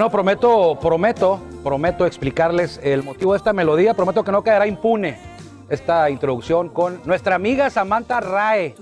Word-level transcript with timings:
Bueno, 0.00 0.12
prometo, 0.12 0.78
prometo, 0.80 1.42
prometo 1.62 2.06
explicarles 2.06 2.80
el 2.82 3.02
motivo 3.02 3.34
de 3.34 3.36
esta 3.36 3.52
melodía. 3.52 3.92
Prometo 3.92 4.24
que 4.24 4.32
no 4.32 4.42
quedará 4.42 4.66
impune 4.66 5.18
esta 5.68 6.08
introducción 6.08 6.70
con 6.70 7.02
nuestra 7.04 7.34
amiga 7.34 7.68
Samantha 7.68 8.18
Rae. 8.18 8.74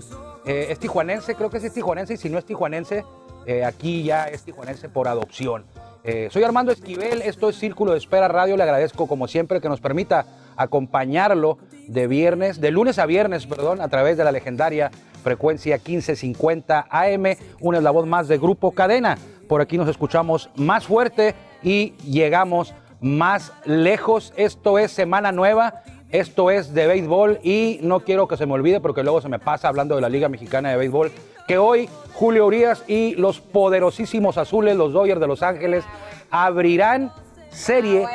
Eh, 0.47 0.69
es 0.71 0.79
tijuanense, 0.79 1.35
creo 1.35 1.51
que 1.51 1.59
sí 1.59 1.67
es 1.67 1.73
tijuanense, 1.73 2.15
y 2.15 2.19
si 2.19 2.31
no 2.31 2.39
es 2.39 2.45
tijuanense, 2.45 3.05
eh, 3.47 3.65
aquí 3.65 4.05
ya 4.05 4.27
es 4.27 4.45
tijuanense 4.45 4.89
por 4.89 5.09
adopción. 5.09 5.65
Eh, 6.05 6.29
soy 6.31 6.45
Armando 6.45 6.70
Esquivel, 6.70 7.20
esto 7.23 7.48
es 7.48 7.59
Círculo 7.59 7.91
de 7.91 7.98
Espera 7.98 8.29
Radio, 8.29 8.57
le 8.57 8.62
agradezco 8.62 9.09
como 9.09 9.27
siempre 9.27 9.61
que 9.61 9.69
nos 9.69 9.81
permita 9.81 10.25
acompañarlo 10.57 11.59
de 11.89 12.06
viernes, 12.06 12.61
de 12.61 12.70
lunes 12.70 12.98
a 12.98 13.06
viernes, 13.06 13.47
perdón, 13.47 13.81
a 13.81 13.89
través 13.89 14.17
de 14.17 14.25
la 14.25 14.33
legendaria 14.33 14.91
frecuencia 15.22 15.77
1550 15.77 16.86
AM, 16.89 17.36
una 17.61 17.80
la 17.80 17.91
voz 17.91 18.06
más 18.06 18.28
de 18.28 18.39
Grupo 18.39 18.70
Cadena. 18.70 19.19
Por 19.48 19.61
aquí 19.61 19.77
nos 19.77 19.89
escuchamos 19.89 20.50
más 20.56 20.86
fuerte 20.86 21.34
y 21.62 21.95
llegamos 22.05 22.75
más 23.00 23.53
lejos. 23.64 24.33
Esto 24.36 24.78
es 24.78 24.92
Semana 24.92 25.33
Nueva. 25.33 25.83
Esto 26.11 26.50
es 26.50 26.72
de 26.72 26.86
béisbol 26.86 27.39
y 27.42 27.80
no 27.83 28.00
quiero 28.00 28.28
que 28.28 28.39
se 28.39 28.47
me 28.47 28.55
olvide 28.55 28.80
porque 28.80 29.02
luego 29.02 29.20
se 29.20 29.28
me 29.28 29.39
pasa 29.39 29.69
hablando 29.69 29.95
de 29.95 30.00
la 30.00 30.08
Liga 30.08 30.30
Mexicana 30.30 30.70
de 30.70 30.78
Béisbol, 30.78 31.12
que 31.47 31.58
hoy 31.58 31.86
Julio 32.14 32.47
Urias 32.47 32.83
y 32.86 33.14
los 33.17 33.41
poderosísimos 33.41 34.39
azules, 34.39 34.75
los 34.75 34.95
Dodgers 34.95 35.20
de 35.20 35.27
Los 35.27 35.42
Ángeles, 35.42 35.84
abrirán 36.30 37.12
serie 37.50 38.06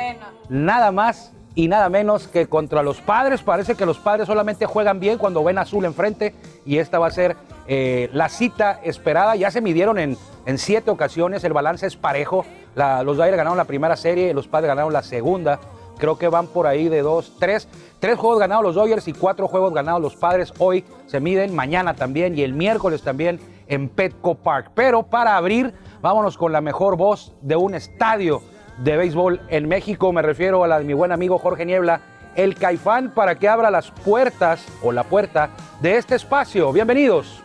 nada 0.48 0.90
más 0.90 1.32
y 1.54 1.68
nada 1.68 1.88
menos 1.88 2.28
que 2.28 2.46
contra 2.46 2.82
los 2.82 3.00
padres. 3.00 3.42
Parece 3.42 3.74
que 3.74 3.86
los 3.86 3.98
padres 3.98 4.26
solamente 4.26 4.66
juegan 4.66 5.00
bien 5.00 5.18
cuando 5.18 5.44
ven 5.44 5.58
azul 5.58 5.84
enfrente 5.84 6.34
y 6.64 6.78
esta 6.78 6.98
va 6.98 7.08
a 7.08 7.10
ser 7.10 7.36
eh, 7.66 8.10
la 8.12 8.28
cita 8.28 8.80
esperada. 8.82 9.36
Ya 9.36 9.50
se 9.50 9.60
midieron 9.60 9.98
en, 9.98 10.16
en 10.46 10.58
siete 10.58 10.90
ocasiones, 10.90 11.44
el 11.44 11.52
balance 11.52 11.86
es 11.86 11.96
parejo. 11.96 12.44
Los 12.74 13.16
Dodgers 13.16 13.36
ganaron 13.36 13.56
la 13.56 13.66
primera 13.66 13.96
serie, 13.96 14.34
los 14.34 14.48
padres 14.48 14.68
ganaron 14.68 14.92
la 14.92 15.02
segunda. 15.02 15.60
Creo 15.98 16.18
que 16.18 16.26
van 16.26 16.48
por 16.48 16.66
ahí 16.66 16.88
de 16.88 17.02
dos, 17.02 17.36
tres, 17.38 17.68
tres 18.00 18.18
juegos 18.18 18.40
ganados 18.40 18.64
los 18.64 18.74
Dodgers 18.74 19.06
y 19.06 19.12
cuatro 19.12 19.46
juegos 19.46 19.72
ganados 19.72 20.02
los 20.02 20.16
padres. 20.16 20.52
Hoy 20.58 20.84
se 21.06 21.20
miden, 21.20 21.54
mañana 21.54 21.94
también 21.94 22.36
y 22.36 22.42
el 22.42 22.52
miércoles 22.52 23.02
también 23.02 23.38
en 23.68 23.88
Petco 23.88 24.34
Park. 24.34 24.72
Pero 24.74 25.04
para 25.04 25.36
abrir, 25.36 25.72
vámonos 26.02 26.36
con 26.36 26.50
la 26.50 26.60
mejor 26.60 26.96
voz 26.96 27.32
de 27.42 27.54
un 27.54 27.74
estadio 27.74 28.42
de 28.78 28.96
béisbol 28.96 29.40
en 29.48 29.68
México. 29.68 30.12
Me 30.12 30.22
refiero 30.22 30.64
a 30.64 30.68
la 30.68 30.78
de 30.78 30.84
mi 30.84 30.92
buen 30.92 31.12
amigo 31.12 31.38
Jorge 31.38 31.64
Niebla, 31.64 32.00
el 32.34 32.54
Caifán, 32.56 33.10
para 33.10 33.36
que 33.36 33.48
abra 33.48 33.70
las 33.70 33.90
puertas 33.90 34.64
o 34.82 34.92
la 34.92 35.04
puerta 35.04 35.50
de 35.80 35.96
este 35.96 36.16
espacio. 36.16 36.72
Bienvenidos. 36.72 37.44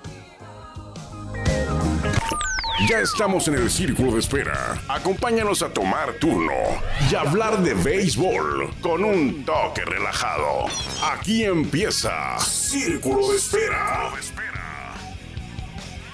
Ya 2.87 3.01
estamos 3.01 3.47
en 3.49 3.55
el 3.55 3.69
círculo 3.69 4.13
de 4.13 4.19
espera. 4.19 4.73
Acompáñanos 4.87 5.61
a 5.61 5.69
tomar 5.69 6.13
turno 6.13 6.53
y 7.11 7.13
hablar 7.13 7.59
de 7.59 7.73
béisbol 7.73 8.73
con 8.81 9.03
un 9.03 9.43
toque 9.43 9.83
relajado. 9.83 10.65
Aquí 11.11 11.43
empieza 11.43 12.39
Círculo 12.39 13.31
de 13.31 13.37
Espera. 13.37 14.11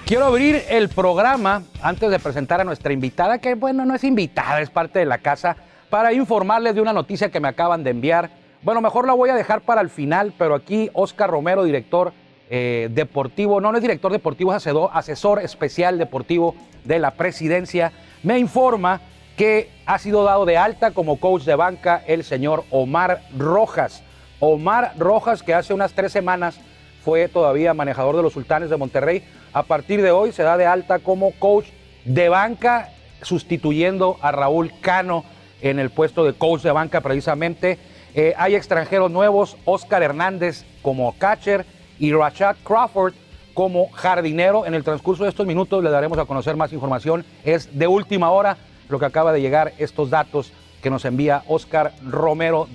Quiero 0.06 0.26
abrir 0.26 0.62
el 0.68 0.88
programa 0.88 1.64
antes 1.82 2.08
de 2.08 2.20
presentar 2.20 2.60
a 2.60 2.64
nuestra 2.64 2.92
invitada, 2.92 3.40
que 3.40 3.56
bueno, 3.56 3.84
no 3.84 3.92
es 3.92 4.04
invitada, 4.04 4.60
es 4.60 4.70
parte 4.70 5.00
de 5.00 5.04
la 5.04 5.18
casa, 5.18 5.56
para 5.90 6.12
informarles 6.12 6.76
de 6.76 6.80
una 6.80 6.92
noticia 6.92 7.32
que 7.32 7.40
me 7.40 7.48
acaban 7.48 7.82
de 7.82 7.90
enviar. 7.90 8.30
Bueno, 8.62 8.80
mejor 8.80 9.08
la 9.08 9.14
voy 9.14 9.30
a 9.30 9.34
dejar 9.34 9.62
para 9.62 9.80
el 9.80 9.90
final, 9.90 10.32
pero 10.38 10.54
aquí 10.54 10.90
Oscar 10.92 11.28
Romero, 11.28 11.64
director 11.64 12.12
eh, 12.48 12.88
deportivo, 12.92 13.60
no, 13.60 13.72
no 13.72 13.78
es 13.78 13.82
director 13.82 14.12
deportivo, 14.12 14.52
es 14.52 14.58
asesor, 14.58 14.90
asesor 14.92 15.42
especial 15.42 15.98
deportivo 15.98 16.54
de 16.84 17.00
la 17.00 17.10
presidencia, 17.10 17.90
me 18.22 18.38
informa 18.38 19.00
que 19.36 19.70
ha 19.86 19.98
sido 19.98 20.22
dado 20.22 20.46
de 20.46 20.56
alta 20.56 20.92
como 20.92 21.18
coach 21.18 21.42
de 21.42 21.56
banca 21.56 22.00
el 22.06 22.22
señor 22.22 22.62
Omar 22.70 23.22
Rojas. 23.36 24.04
Omar 24.38 24.92
Rojas, 24.98 25.42
que 25.42 25.52
hace 25.52 25.74
unas 25.74 25.94
tres 25.94 26.12
semanas 26.12 26.60
fue 27.06 27.28
todavía 27.28 27.72
manejador 27.72 28.16
de 28.16 28.22
los 28.24 28.32
Sultanes 28.32 28.68
de 28.68 28.76
Monterrey. 28.76 29.22
A 29.52 29.62
partir 29.62 30.02
de 30.02 30.10
hoy 30.10 30.32
se 30.32 30.42
da 30.42 30.56
de 30.56 30.66
alta 30.66 30.98
como 30.98 31.30
coach 31.38 31.66
de 32.04 32.28
banca, 32.28 32.88
sustituyendo 33.22 34.16
a 34.22 34.32
Raúl 34.32 34.72
Cano 34.80 35.24
en 35.62 35.78
el 35.78 35.90
puesto 35.90 36.24
de 36.24 36.32
coach 36.32 36.62
de 36.62 36.72
banca 36.72 37.00
precisamente. 37.02 37.78
Eh, 38.16 38.34
hay 38.36 38.56
extranjeros 38.56 39.12
nuevos, 39.12 39.56
Oscar 39.66 40.02
Hernández 40.02 40.64
como 40.82 41.16
catcher 41.16 41.64
y 42.00 42.12
Rashad 42.12 42.56
Crawford 42.64 43.14
como 43.54 43.88
jardinero. 43.92 44.66
En 44.66 44.74
el 44.74 44.82
transcurso 44.82 45.22
de 45.22 45.30
estos 45.30 45.46
minutos 45.46 45.84
le 45.84 45.90
daremos 45.90 46.18
a 46.18 46.24
conocer 46.24 46.56
más 46.56 46.72
información. 46.72 47.24
Es 47.44 47.78
de 47.78 47.86
última 47.86 48.32
hora 48.32 48.56
lo 48.88 48.98
que 48.98 49.06
acaba 49.06 49.32
de 49.32 49.40
llegar, 49.40 49.74
estos 49.78 50.10
datos 50.10 50.52
que 50.82 50.90
nos 50.90 51.04
envía 51.04 51.44
Oscar 51.46 51.92
Romero, 52.04 52.66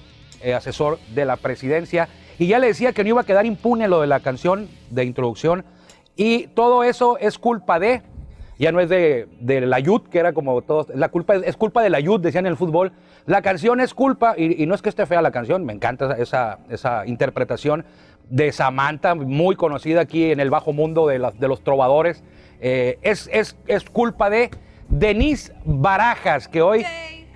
eh, 0.42 0.54
asesor 0.54 1.00
de 1.14 1.26
la 1.26 1.36
presidencia. 1.36 2.08
Y 2.40 2.48
ya 2.48 2.60
le 2.60 2.68
decía 2.68 2.94
que 2.94 3.04
no 3.04 3.10
iba 3.10 3.22
a 3.22 3.26
quedar 3.26 3.46
impune 3.46 3.88
lo 3.88 4.02
de 4.02 4.08
la 4.08 4.20
canción 4.20 4.68
de 4.90 5.04
introducción. 5.04 5.64
Y 6.16 6.48
todo 6.48 6.84
eso 6.84 7.18
es 7.18 7.38
culpa 7.38 7.80
de, 7.80 8.02
ya 8.60 8.72
no 8.72 8.80
es 8.80 8.90
de, 8.90 9.28
de 9.40 9.62
la 9.62 9.80
Yud, 9.80 10.04
que 10.10 10.20
era 10.20 10.34
como 10.34 10.62
todos, 10.62 10.88
la 10.94 11.10
culpa 11.10 11.36
es, 11.36 11.44
es 11.44 11.58
culpa 11.58 11.82
de 11.82 11.90
la 11.90 12.00
Yud, 12.00 12.20
decían 12.20 12.46
en 12.46 12.52
el 12.52 12.58
fútbol. 12.58 12.92
La 13.26 13.42
canción 13.42 13.80
es 13.80 13.94
culpa, 13.94 14.36
y, 14.38 14.62
y 14.62 14.66
no 14.66 14.76
es 14.76 14.82
que 14.82 14.90
esté 14.90 15.06
fea 15.06 15.22
la 15.22 15.32
canción, 15.32 15.66
me 15.66 15.74
encanta 15.74 16.16
esa, 16.18 16.60
esa 16.70 17.06
interpretación 17.06 17.86
de 18.30 18.52
Samantha, 18.52 19.14
muy 19.14 19.56
conocida 19.56 20.02
aquí 20.02 20.32
en 20.32 20.40
el 20.40 20.50
bajo 20.50 20.74
mundo 20.74 21.06
de 21.08 21.20
los 21.20 21.64
trovadores. 21.64 22.24
Eh, 22.62 22.98
es, 23.02 23.30
es, 23.34 23.58
es 23.68 23.84
culpa 23.84 24.30
de 24.30 24.52
Denise 24.88 25.54
Barajas, 25.66 26.48
que 26.48 26.62
hoy 26.62 26.86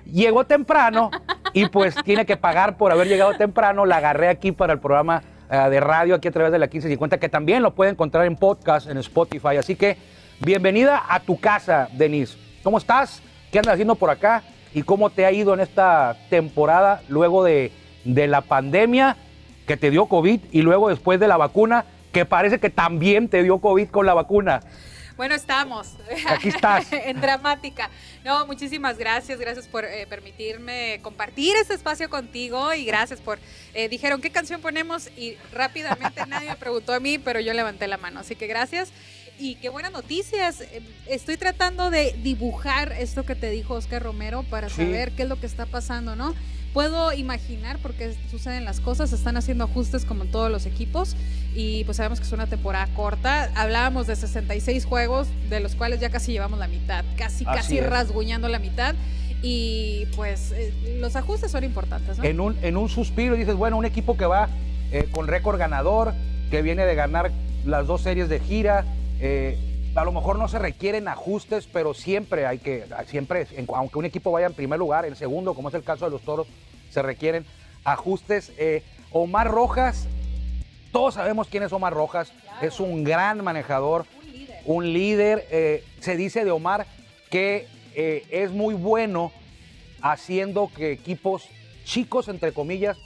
llegó 0.04 0.44
temprano 0.44 1.10
y 1.56 1.64
pues 1.68 1.94
tiene 2.04 2.26
que 2.26 2.36
pagar 2.36 2.76
por 2.76 2.92
haber 2.92 3.08
llegado 3.08 3.32
temprano. 3.32 3.86
La 3.86 3.96
agarré 3.96 4.28
aquí 4.28 4.52
para 4.52 4.74
el 4.74 4.78
programa 4.78 5.22
eh, 5.50 5.56
de 5.70 5.80
radio, 5.80 6.14
aquí 6.14 6.28
a 6.28 6.30
través 6.30 6.52
de 6.52 6.58
la 6.58 6.66
1550, 6.66 7.18
que 7.18 7.30
también 7.30 7.62
lo 7.62 7.74
puede 7.74 7.92
encontrar 7.92 8.26
en 8.26 8.36
podcast, 8.36 8.90
en 8.90 8.98
Spotify. 8.98 9.56
Así 9.58 9.74
que 9.74 9.96
bienvenida 10.40 11.02
a 11.08 11.18
tu 11.20 11.40
casa, 11.40 11.88
Denise. 11.94 12.36
¿Cómo 12.62 12.76
estás? 12.76 13.22
¿Qué 13.50 13.58
andas 13.58 13.72
haciendo 13.72 13.94
por 13.94 14.10
acá? 14.10 14.42
¿Y 14.74 14.82
cómo 14.82 15.08
te 15.08 15.24
ha 15.24 15.32
ido 15.32 15.54
en 15.54 15.60
esta 15.60 16.18
temporada 16.28 17.00
luego 17.08 17.42
de, 17.42 17.72
de 18.04 18.26
la 18.26 18.42
pandemia 18.42 19.16
que 19.66 19.78
te 19.78 19.90
dio 19.90 20.06
COVID 20.06 20.40
y 20.52 20.60
luego 20.60 20.90
después 20.90 21.18
de 21.18 21.26
la 21.26 21.38
vacuna 21.38 21.86
que 22.12 22.26
parece 22.26 22.60
que 22.60 22.68
también 22.68 23.30
te 23.30 23.42
dio 23.42 23.60
COVID 23.60 23.88
con 23.88 24.04
la 24.04 24.12
vacuna? 24.12 24.60
Bueno, 25.16 25.34
estamos. 25.34 25.88
Aquí 26.28 26.48
estás. 26.48 26.86
en 26.92 27.20
dramática. 27.20 27.88
No, 28.24 28.46
muchísimas 28.46 28.98
gracias. 28.98 29.38
Gracias 29.38 29.66
por 29.66 29.84
eh, 29.84 30.06
permitirme 30.08 31.00
compartir 31.02 31.56
este 31.56 31.74
espacio 31.74 32.10
contigo 32.10 32.74
y 32.74 32.84
gracias 32.84 33.20
por. 33.20 33.38
eh, 33.74 33.88
dijeron, 33.88 34.20
¿qué 34.20 34.30
canción 34.30 34.60
ponemos? 34.60 35.08
Y 35.16 35.36
rápidamente 35.52 36.24
nadie 36.28 36.50
me 36.50 36.56
preguntó 36.56 36.92
a 36.92 37.00
mí, 37.00 37.18
pero 37.18 37.40
yo 37.40 37.54
levanté 37.54 37.86
la 37.88 37.96
mano. 37.96 38.20
Así 38.20 38.36
que 38.36 38.46
gracias. 38.46 38.90
Y 39.38 39.54
qué 39.56 39.68
buenas 39.70 39.92
noticias. 39.92 40.60
Eh, 40.60 40.82
Estoy 41.06 41.36
tratando 41.36 41.90
de 41.90 42.14
dibujar 42.22 42.92
esto 42.92 43.24
que 43.24 43.34
te 43.34 43.50
dijo 43.50 43.74
Oscar 43.74 44.02
Romero 44.02 44.42
para 44.42 44.68
Sí. 44.68 44.76
saber 44.76 45.12
qué 45.12 45.22
es 45.22 45.28
lo 45.28 45.40
que 45.40 45.46
está 45.46 45.64
pasando, 45.66 46.14
¿no? 46.16 46.34
Puedo 46.76 47.14
imaginar 47.14 47.78
por 47.78 47.94
qué 47.94 48.14
suceden 48.30 48.66
las 48.66 48.80
cosas, 48.80 49.10
están 49.14 49.38
haciendo 49.38 49.64
ajustes 49.64 50.04
como 50.04 50.24
en 50.24 50.30
todos 50.30 50.50
los 50.52 50.66
equipos 50.66 51.16
y 51.54 51.84
pues 51.84 51.96
sabemos 51.96 52.20
que 52.20 52.26
es 52.26 52.32
una 52.32 52.48
temporada 52.48 52.86
corta. 52.94 53.50
Hablábamos 53.54 54.06
de 54.06 54.14
66 54.14 54.84
juegos, 54.84 55.26
de 55.48 55.60
los 55.60 55.74
cuales 55.74 56.00
ya 56.00 56.10
casi 56.10 56.32
llevamos 56.32 56.58
la 56.58 56.68
mitad, 56.68 57.02
casi, 57.16 57.46
Así 57.46 57.56
casi 57.56 57.78
es. 57.78 57.86
rasguñando 57.88 58.48
la 58.48 58.58
mitad. 58.58 58.94
Y 59.40 60.04
pues 60.16 60.52
eh, 60.52 60.98
los 61.00 61.16
ajustes 61.16 61.50
son 61.50 61.64
importantes, 61.64 62.18
¿no? 62.18 62.24
en 62.24 62.40
un, 62.40 62.58
en 62.60 62.76
un 62.76 62.90
suspiro 62.90 63.36
dices, 63.36 63.54
bueno, 63.54 63.78
un 63.78 63.86
equipo 63.86 64.18
que 64.18 64.26
va 64.26 64.50
eh, 64.92 65.08
con 65.10 65.28
récord 65.28 65.58
ganador, 65.58 66.12
que 66.50 66.60
viene 66.60 66.84
de 66.84 66.94
ganar 66.94 67.30
las 67.64 67.86
dos 67.86 68.02
series 68.02 68.28
de 68.28 68.38
gira, 68.38 68.84
eh, 69.18 69.56
a 69.96 70.04
lo 70.04 70.12
mejor 70.12 70.38
no 70.38 70.46
se 70.46 70.58
requieren 70.58 71.08
ajustes, 71.08 71.66
pero 71.72 71.94
siempre 71.94 72.46
hay 72.46 72.58
que, 72.58 72.84
siempre, 73.06 73.46
aunque 73.68 73.98
un 73.98 74.04
equipo 74.04 74.30
vaya 74.30 74.46
en 74.46 74.52
primer 74.52 74.78
lugar, 74.78 75.06
en 75.06 75.16
segundo, 75.16 75.54
como 75.54 75.70
es 75.70 75.74
el 75.74 75.82
caso 75.82 76.04
de 76.04 76.10
los 76.10 76.20
toros, 76.20 76.46
se 76.90 77.00
requieren 77.00 77.46
ajustes. 77.82 78.52
Eh, 78.58 78.82
Omar 79.10 79.50
Rojas, 79.50 80.06
todos 80.92 81.14
sabemos 81.14 81.48
quién 81.48 81.62
es 81.62 81.72
Omar 81.72 81.94
Rojas, 81.94 82.32
es 82.60 82.78
un 82.78 83.04
gran 83.04 83.42
manejador, 83.42 84.04
un 84.66 84.92
líder. 84.92 85.46
eh, 85.50 85.82
se 86.00 86.16
dice 86.16 86.44
de 86.44 86.50
Omar 86.50 86.86
que 87.30 87.66
eh, 87.94 88.26
es 88.30 88.52
muy 88.52 88.74
bueno 88.74 89.32
haciendo 90.02 90.70
que 90.76 90.92
equipos 90.92 91.48
chicos, 91.84 92.28
entre 92.28 92.52
comillas, 92.52 92.98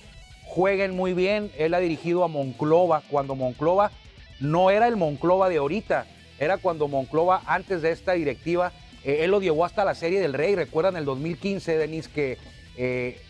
jueguen 0.45 0.97
muy 0.97 1.15
bien. 1.15 1.53
Él 1.57 1.73
ha 1.75 1.79
dirigido 1.79 2.25
a 2.25 2.29
Monclova 2.29 3.03
cuando 3.09 3.37
Monclova 3.37 3.93
no 4.41 4.71
era 4.71 4.89
el 4.89 4.97
Monclova 4.97 5.49
de 5.49 5.59
ahorita, 5.59 6.07
era 6.41 6.57
cuando 6.57 6.89
Monclova 6.89 7.43
antes 7.47 7.83
de 7.83 7.93
esta 7.93 8.15
directiva, 8.15 8.73
eh, 9.05 9.19
él 9.21 9.31
lo 9.31 9.41
llevó 9.41 9.67
hasta 9.67 9.85
la 9.85 9.95
Serie 9.95 10.21
del 10.21 10.33
Rey. 10.33 10.55
Recuerdan 10.57 10.97
el 10.97 11.05
2015, 11.05 11.77
Denis, 11.77 12.09
que 12.09 12.39
eh, 12.77 13.21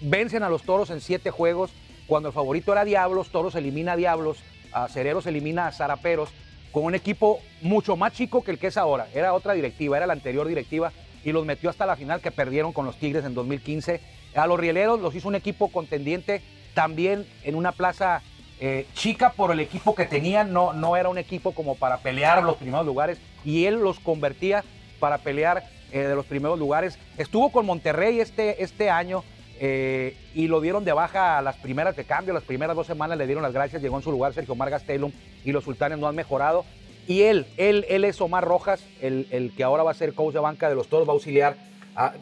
vencen 0.00 0.44
a 0.44 0.48
los 0.48 0.62
Toros 0.62 0.90
en 0.90 1.00
siete 1.00 1.30
juegos. 1.30 1.72
Cuando 2.06 2.28
el 2.28 2.32
favorito 2.32 2.72
era 2.72 2.84
Diablos, 2.84 3.30
Toros 3.30 3.56
elimina 3.56 3.92
a 3.92 3.96
Diablos, 3.96 4.38
a 4.72 4.88
Cereros 4.88 5.26
elimina 5.26 5.66
a 5.66 5.72
Zaraperos, 5.72 6.30
con 6.70 6.84
un 6.84 6.94
equipo 6.94 7.40
mucho 7.62 7.96
más 7.96 8.12
chico 8.12 8.44
que 8.44 8.52
el 8.52 8.58
que 8.58 8.68
es 8.68 8.76
ahora. 8.76 9.08
Era 9.12 9.34
otra 9.34 9.54
directiva, 9.54 9.96
era 9.96 10.06
la 10.06 10.12
anterior 10.12 10.46
directiva, 10.46 10.92
y 11.24 11.32
los 11.32 11.44
metió 11.44 11.68
hasta 11.68 11.84
la 11.84 11.96
final 11.96 12.20
que 12.20 12.30
perdieron 12.30 12.72
con 12.72 12.86
los 12.86 12.96
Tigres 12.96 13.24
en 13.24 13.34
2015. 13.34 14.00
A 14.36 14.46
los 14.46 14.58
Rieleros 14.58 15.00
los 15.00 15.14
hizo 15.16 15.26
un 15.28 15.34
equipo 15.34 15.68
contendiente 15.68 16.42
también 16.74 17.26
en 17.42 17.56
una 17.56 17.72
plaza 17.72 18.22
eh, 18.60 18.86
chica 18.94 19.32
por 19.32 19.50
el 19.50 19.60
equipo 19.60 19.94
que 19.94 20.06
tenían, 20.06 20.52
no, 20.52 20.72
no 20.72 20.96
era 20.96 21.08
un 21.08 21.18
equipo 21.18 21.52
como 21.52 21.74
para 21.74 21.98
pelear 21.98 22.42
los 22.42 22.56
primeros 22.56 22.86
lugares, 22.86 23.18
y 23.44 23.64
él 23.66 23.74
los 23.76 23.98
convertía 24.00 24.64
para 25.00 25.18
pelear 25.18 25.64
eh, 25.90 26.00
de 26.00 26.14
los 26.14 26.26
primeros 26.26 26.58
lugares. 26.58 26.98
Estuvo 27.18 27.50
con 27.50 27.66
Monterrey 27.66 28.20
este, 28.20 28.62
este 28.62 28.90
año, 28.90 29.24
eh, 29.58 30.16
y 30.34 30.48
lo 30.48 30.60
dieron 30.60 30.84
de 30.84 30.92
baja 30.92 31.38
a 31.38 31.42
las 31.42 31.56
primeras 31.56 31.94
de 31.94 32.04
cambio, 32.04 32.34
las 32.34 32.42
primeras 32.42 32.74
dos 32.74 32.86
semanas 32.86 33.18
le 33.18 33.26
dieron 33.26 33.42
las 33.42 33.52
gracias, 33.52 33.82
llegó 33.82 33.96
en 33.96 34.02
su 34.02 34.10
lugar 34.10 34.32
Sergio 34.32 34.54
Omar 34.54 34.70
Gastelum 34.70 35.12
y 35.44 35.52
los 35.52 35.64
sultanes 35.64 35.98
no 35.98 36.08
han 36.08 36.16
mejorado. 36.16 36.64
Y 37.06 37.22
él, 37.22 37.46
él, 37.56 37.84
él 37.88 38.04
es 38.04 38.20
Omar 38.20 38.44
Rojas, 38.44 38.84
el, 39.00 39.26
el 39.30 39.52
que 39.54 39.64
ahora 39.64 39.82
va 39.82 39.90
a 39.90 39.94
ser 39.94 40.14
coach 40.14 40.34
de 40.34 40.40
banca 40.40 40.68
de 40.68 40.76
los 40.76 40.88
toros, 40.88 41.06
va 41.06 41.12
a 41.12 41.14
auxiliar. 41.14 41.56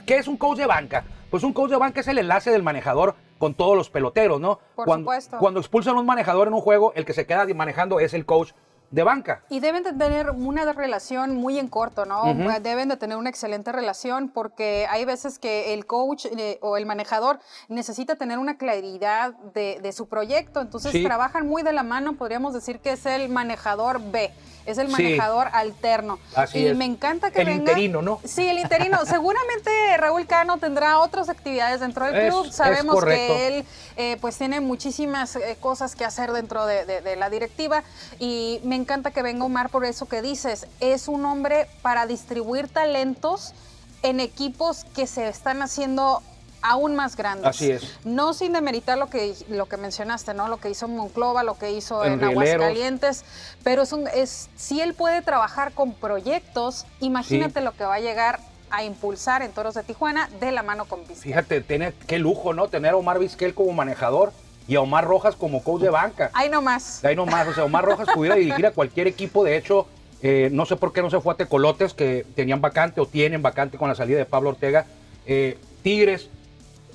¿Qué 0.07 0.17
es 0.17 0.27
un 0.27 0.37
coach 0.37 0.59
de 0.59 0.67
banca? 0.67 1.05
Pues 1.31 1.43
un 1.43 1.53
coach 1.53 1.71
de 1.71 1.77
banca 1.77 2.01
es 2.01 2.09
el 2.09 2.19
enlace 2.19 2.51
del 2.51 2.63
manejador 2.63 3.15
con 3.41 3.55
todos 3.55 3.75
los 3.77 3.89
peloteros, 3.91 4.39
¿no? 4.41 4.61
Por 4.77 4.85
cuando, 4.85 5.05
supuesto. 5.07 5.39
Cuando 5.39 5.59
expulsan 5.61 5.97
a 5.97 6.01
un 6.01 6.07
manejador 6.07 6.47
en 6.47 6.55
un 6.55 6.61
juego, 6.61 6.93
el 6.95 7.05
que 7.07 7.15
se 7.15 7.27
queda 7.27 7.47
manejando 7.55 7.99
es 7.99 8.13
el 8.15 8.27
coach 8.27 8.53
de 8.91 9.03
banca. 9.05 9.45
Y 9.49 9.61
deben 9.61 9.83
de 9.85 9.93
tener 9.93 10.31
una 10.31 10.71
relación 10.73 11.37
muy 11.37 11.59
en 11.61 11.69
corto, 11.69 12.05
¿no? 12.07 12.25
Deben 12.61 12.89
de 12.89 12.97
tener 12.97 13.17
una 13.17 13.31
excelente 13.31 13.71
relación 13.71 14.29
porque 14.29 14.87
hay 14.91 15.05
veces 15.05 15.39
que 15.39 15.73
el 15.75 15.87
coach 15.87 16.27
eh, 16.27 16.59
o 16.61 16.77
el 16.77 16.87
manejador 16.87 17.39
necesita 17.69 18.17
tener 18.17 18.39
una 18.39 18.59
claridad 18.59 19.33
de, 19.55 19.79
de 19.81 19.93
su 19.93 20.07
proyecto, 20.09 20.61
entonces 20.61 20.91
Sí. 20.93 21.05
trabajan 21.05 21.47
muy 21.47 21.63
de 21.63 21.73
la 21.73 21.85
mano, 21.85 22.15
podríamos 22.15 22.53
decir 22.53 22.81
que 22.81 22.91
es 22.93 23.07
el 23.07 23.29
manejador 23.29 24.01
B. 24.11 24.33
Es 24.67 24.79
el 24.79 24.89
manejador 24.89 25.49
alterno. 25.53 26.19
Así 26.35 26.59
y 26.61 26.67
es. 26.69 26.77
me 26.77 26.85
encanta 26.85 27.31
que 27.31 27.41
El 27.41 27.47
venga. 27.47 27.59
interino, 27.61 28.03
¿no? 28.03 28.21
Sí, 28.25 28.47
el 28.49 28.59
interino. 28.59 28.99
Seguramente 29.07 29.71
Raúl 29.97 30.27
Cano 30.27 30.59
tendrá 30.59 30.99
otras 31.01 31.29
actividades 31.29 31.81
dentro 31.81 32.07
del 32.07 32.29
club. 32.29 32.47
es 32.47 32.55
Sabemos 32.55 33.05
que 33.05 33.47
él 33.49 33.65
eh, 33.97 34.17
pues 34.21 34.37
tiene 34.39 34.61
muchísimas 34.61 35.37
eh, 35.37 35.57
cosas 35.61 35.97
que 35.97 36.05
hacer 36.05 36.33
dentro 36.33 36.67
de, 36.67 36.85
de- 36.85 37.01
de 37.01 37.17
la 37.17 37.31
directiva 37.31 37.83
y 38.19 38.61
me 38.65 38.77
encanta 38.77 39.11
que 39.11 39.23
venga 39.23 39.45
Omar 39.45 39.71
por 39.71 39.85
eso 39.85 40.07
que 40.07 40.23
dices, 40.23 40.67
es 40.81 41.09
un 41.09 41.25
hombre 41.25 41.67
para 41.83 42.07
distribuir 42.07 42.69
talentos 42.69 43.55
en 44.03 44.21
equipos 44.21 44.85
que 44.95 45.07
se 45.07 45.29
están 45.29 45.63
haciendo 45.63 46.23
aún 46.63 46.95
más 46.97 47.17
grandes. 47.17 47.47
Así 47.47 47.71
es. 47.71 47.99
No 48.05 48.35
sin 48.35 48.53
demeritar 48.53 48.99
lo 48.99 49.09
que, 49.09 49.35
lo 49.49 49.67
que 49.67 49.77
mencionaste, 49.77 50.35
¿no? 50.35 50.49
Lo 50.49 50.59
que 50.59 50.71
hizo 50.71 50.89
Monclova, 50.89 51.43
lo 51.43 51.59
que 51.59 51.73
hizo 51.73 52.05
En. 52.05 52.23
Aguascalientes, 52.23 53.25
pero 53.63 53.83
es 53.83 53.93
un, 53.93 54.07
es, 54.09 54.49
si 54.57 54.81
él 54.81 54.95
puede 54.95 55.23
trabajar 55.23 55.73
con 55.73 55.93
proyectos, 55.93 56.87
imagínate 57.01 57.61
Sí. 57.61 57.65
lo 57.65 57.73
que 57.73 57.85
va 57.85 57.95
a 57.95 58.01
llegar 58.01 58.41
a 58.71 58.85
impulsar 58.85 59.43
en 59.43 59.51
Toros 59.51 59.75
de 59.75 59.83
Tijuana 59.83 60.29
de 60.39 60.53
la 60.53 60.63
mano 60.63 60.85
con 60.85 61.01
Vizquel. 61.01 61.17
Fíjate, 61.17 61.61
tiene, 61.61 61.93
qué 62.07 62.19
lujo, 62.19 62.55
¿no? 62.55 62.69
Tener 62.69 62.93
a 62.93 62.97
Omar 62.97 63.19
Vizquel 63.19 63.55
como 63.55 63.73
manejador 63.73 64.33
y 64.69 64.77
a 64.77 64.81
Omar 64.81 65.05
Rojas 65.05 65.35
como 65.35 65.65
coach 65.65 65.83
de 65.83 65.91
banca. 65.91 66.31
Ahí 66.35 66.49
nomás. 66.49 67.05
Ahí 67.05 67.17
nomás, 67.17 67.49
o 67.49 67.55
sea, 67.55 67.65
Omar 67.65 67.85
Rojas 67.85 68.09
pudiera 68.15 68.37
dirigir 68.37 68.67
a 68.67 68.71
cualquier 68.71 69.09
equipo. 69.09 69.43
De 69.43 69.57
hecho, 69.57 69.89
eh, 70.23 70.51
no 70.53 70.67
sé 70.67 70.77
por 70.77 70.93
qué 70.93 71.03
no 71.03 71.11
se 71.11 71.21
fue 71.21 71.35
a 71.35 71.37
Tecolotes, 71.37 71.95
que 71.95 72.25
tenían 72.37 72.61
vacante 72.61 73.01
o 73.01 73.07
tienen 73.07 73.43
vacante 73.43 73.77
con 73.77 73.89
la 73.89 73.97
salida 73.97 74.19
de 74.19 74.27
Pablo 74.27 74.51
Ortega. 74.51 74.87
Eh, 75.27 75.59
Tigres 75.83 76.29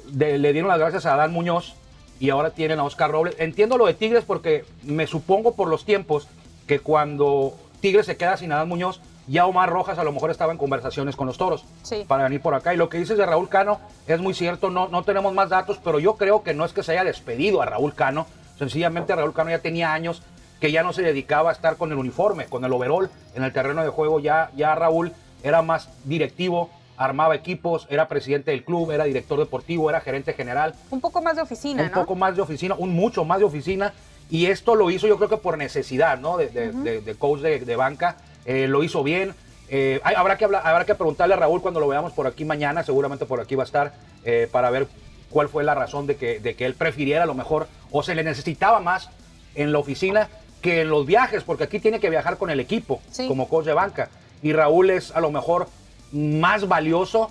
de- 0.09 0.37
le 0.37 0.53
dieron 0.53 0.69
las 0.69 0.79
gracias 0.79 1.05
a 1.05 1.13
Adán 1.13 1.31
Muñoz 1.33 1.75
y 2.19 2.29
ahora 2.29 2.51
tienen 2.51 2.79
a 2.79 2.83
Oscar 2.83 3.11
Robles. 3.11 3.35
Entiendo 3.39 3.77
lo 3.77 3.85
de 3.85 3.93
Tigres 3.93 4.23
porque 4.25 4.65
me 4.83 5.07
supongo 5.07 5.55
por 5.55 5.67
los 5.67 5.85
tiempos 5.85 6.27
que 6.67 6.79
cuando 6.79 7.53
Tigres 7.81 8.05
se 8.05 8.17
queda 8.17 8.37
sin 8.37 8.51
Adán 8.51 8.69
Muñoz, 8.69 9.01
ya 9.27 9.47
Omar 9.47 9.69
Rojas 9.69 9.97
a 9.97 10.03
lo 10.03 10.11
mejor 10.11 10.29
estaba 10.31 10.51
en 10.51 10.57
conversaciones 10.57 11.15
con 11.15 11.27
los 11.27 11.37
toros 11.37 11.65
Sí. 11.83 12.05
para 12.07 12.23
venir 12.23 12.41
por 12.41 12.53
acá. 12.53 12.73
Y 12.73 12.77
lo 12.77 12.89
que 12.89 12.97
dices 12.99 13.17
de 13.17 13.25
Raúl 13.25 13.49
Cano 13.49 13.79
es 14.07 14.19
muy 14.19 14.33
cierto, 14.33 14.69
no, 14.69 14.87
no 14.87 15.03
tenemos 15.03 15.33
más 15.33 15.49
datos, 15.49 15.79
pero 15.83 15.99
yo 15.99 16.15
creo 16.15 16.43
que 16.43 16.53
no 16.53 16.63
es 16.63 16.73
que 16.73 16.83
se 16.83 16.91
haya 16.91 17.03
despedido 17.03 17.61
a 17.61 17.65
Raúl 17.65 17.93
Cano, 17.95 18.27
sencillamente 18.57 19.15
Raúl 19.15 19.33
Cano 19.33 19.49
ya 19.49 19.59
tenía 19.59 19.93
años 19.93 20.21
que 20.61 20.71
ya 20.71 20.83
no 20.83 20.93
se 20.93 21.01
dedicaba 21.01 21.49
a 21.49 21.53
estar 21.53 21.75
con 21.75 21.91
el 21.91 21.97
uniforme, 21.97 22.45
con 22.45 22.63
el 22.65 22.71
overall 22.71 23.09
en 23.35 23.43
el 23.43 23.51
terreno 23.51 23.81
de 23.83 23.89
juego, 23.89 24.19
ya, 24.19 24.51
ya 24.55 24.73
Raúl 24.75 25.11
era 25.43 25.61
más 25.61 25.89
directivo, 26.05 26.69
armaba 26.97 27.35
equipos, 27.35 27.87
era 27.89 28.07
presidente 28.07 28.51
del 28.51 28.63
club, 28.63 28.91
era 28.91 29.03
director 29.03 29.37
deportivo, 29.39 29.89
era 29.89 30.01
gerente 30.01 30.33
general, 30.33 30.73
Un 30.91 31.01
poco 31.01 31.21
más 31.21 31.35
de 31.35 31.41
oficina, 31.41 31.83
un 31.83 31.89
¿no? 31.91 31.93
poco 32.01 32.15
más 32.15 32.35
de 32.35 32.41
oficina, 32.41 32.75
un 32.77 32.93
mucho 32.93 33.25
más 33.25 33.39
de 33.39 33.45
oficina. 33.45 33.93
Y 34.29 34.47
esto 34.47 34.75
lo 34.75 34.89
hizo 34.89 35.05
yo 35.07 35.17
creo 35.17 35.29
que 35.29 35.37
por 35.37 35.57
necesidad, 35.57 36.17
¿no? 36.19 36.37
De, 36.37 36.47
de- 36.47 36.71
de- 36.71 37.01
de 37.01 37.15
coach 37.15 37.41
de, 37.41 37.59
de 37.59 37.75
banca. 37.75 38.17
Eh, 38.45 38.67
lo 38.67 38.83
hizo 38.83 39.03
bien. 39.03 39.35
Eh, 39.69 39.99
hay- 40.03 40.15
habrá, 40.15 40.37
que 40.37 40.45
hablar, 40.45 40.61
habrá 40.65 40.85
que 40.85 40.95
preguntarle 40.95 41.33
a 41.35 41.37
Raúl 41.37 41.61
cuando 41.61 41.79
lo 41.79 41.87
veamos 41.87 42.11
por 42.13 42.25
aquí 42.27 42.45
mañana, 42.45 42.83
seguramente 42.83 43.25
por 43.25 43.39
aquí 43.39 43.55
va 43.55 43.63
a 43.63 43.65
estar, 43.65 43.93
eh, 44.23 44.47
para 44.51 44.69
ver 44.71 44.87
cuál 45.29 45.49
fue 45.49 45.63
la 45.63 45.75
razón 45.75 46.07
de 46.07 46.15
que, 46.15 46.39
de 46.39 46.55
que 46.55 46.65
él 46.65 46.73
prefiriera 46.75 47.23
a 47.23 47.27
lo 47.27 47.33
mejor 47.33 47.67
o 47.91 48.01
se 48.03 48.15
le 48.15 48.23
necesitaba 48.23 48.79
más 48.79 49.09
en 49.55 49.71
la 49.71 49.79
oficina 49.79 50.29
que 50.61 50.81
en 50.81 50.89
los 50.89 51.05
viajes, 51.05 51.43
porque 51.43 51.63
aquí 51.65 51.79
tiene 51.79 51.99
que 51.99 52.09
viajar 52.09 52.37
con 52.37 52.49
el 52.49 52.59
equipo 52.59 53.01
Sí. 53.11 53.27
como 53.27 53.47
coach 53.47 53.65
de 53.65 53.73
banca. 53.73 54.09
Y 54.41 54.53
Raúl 54.53 54.89
es 54.89 55.15
a 55.15 55.19
lo 55.19 55.29
mejor 55.31 55.67
más 56.15 56.67
valioso 56.67 57.29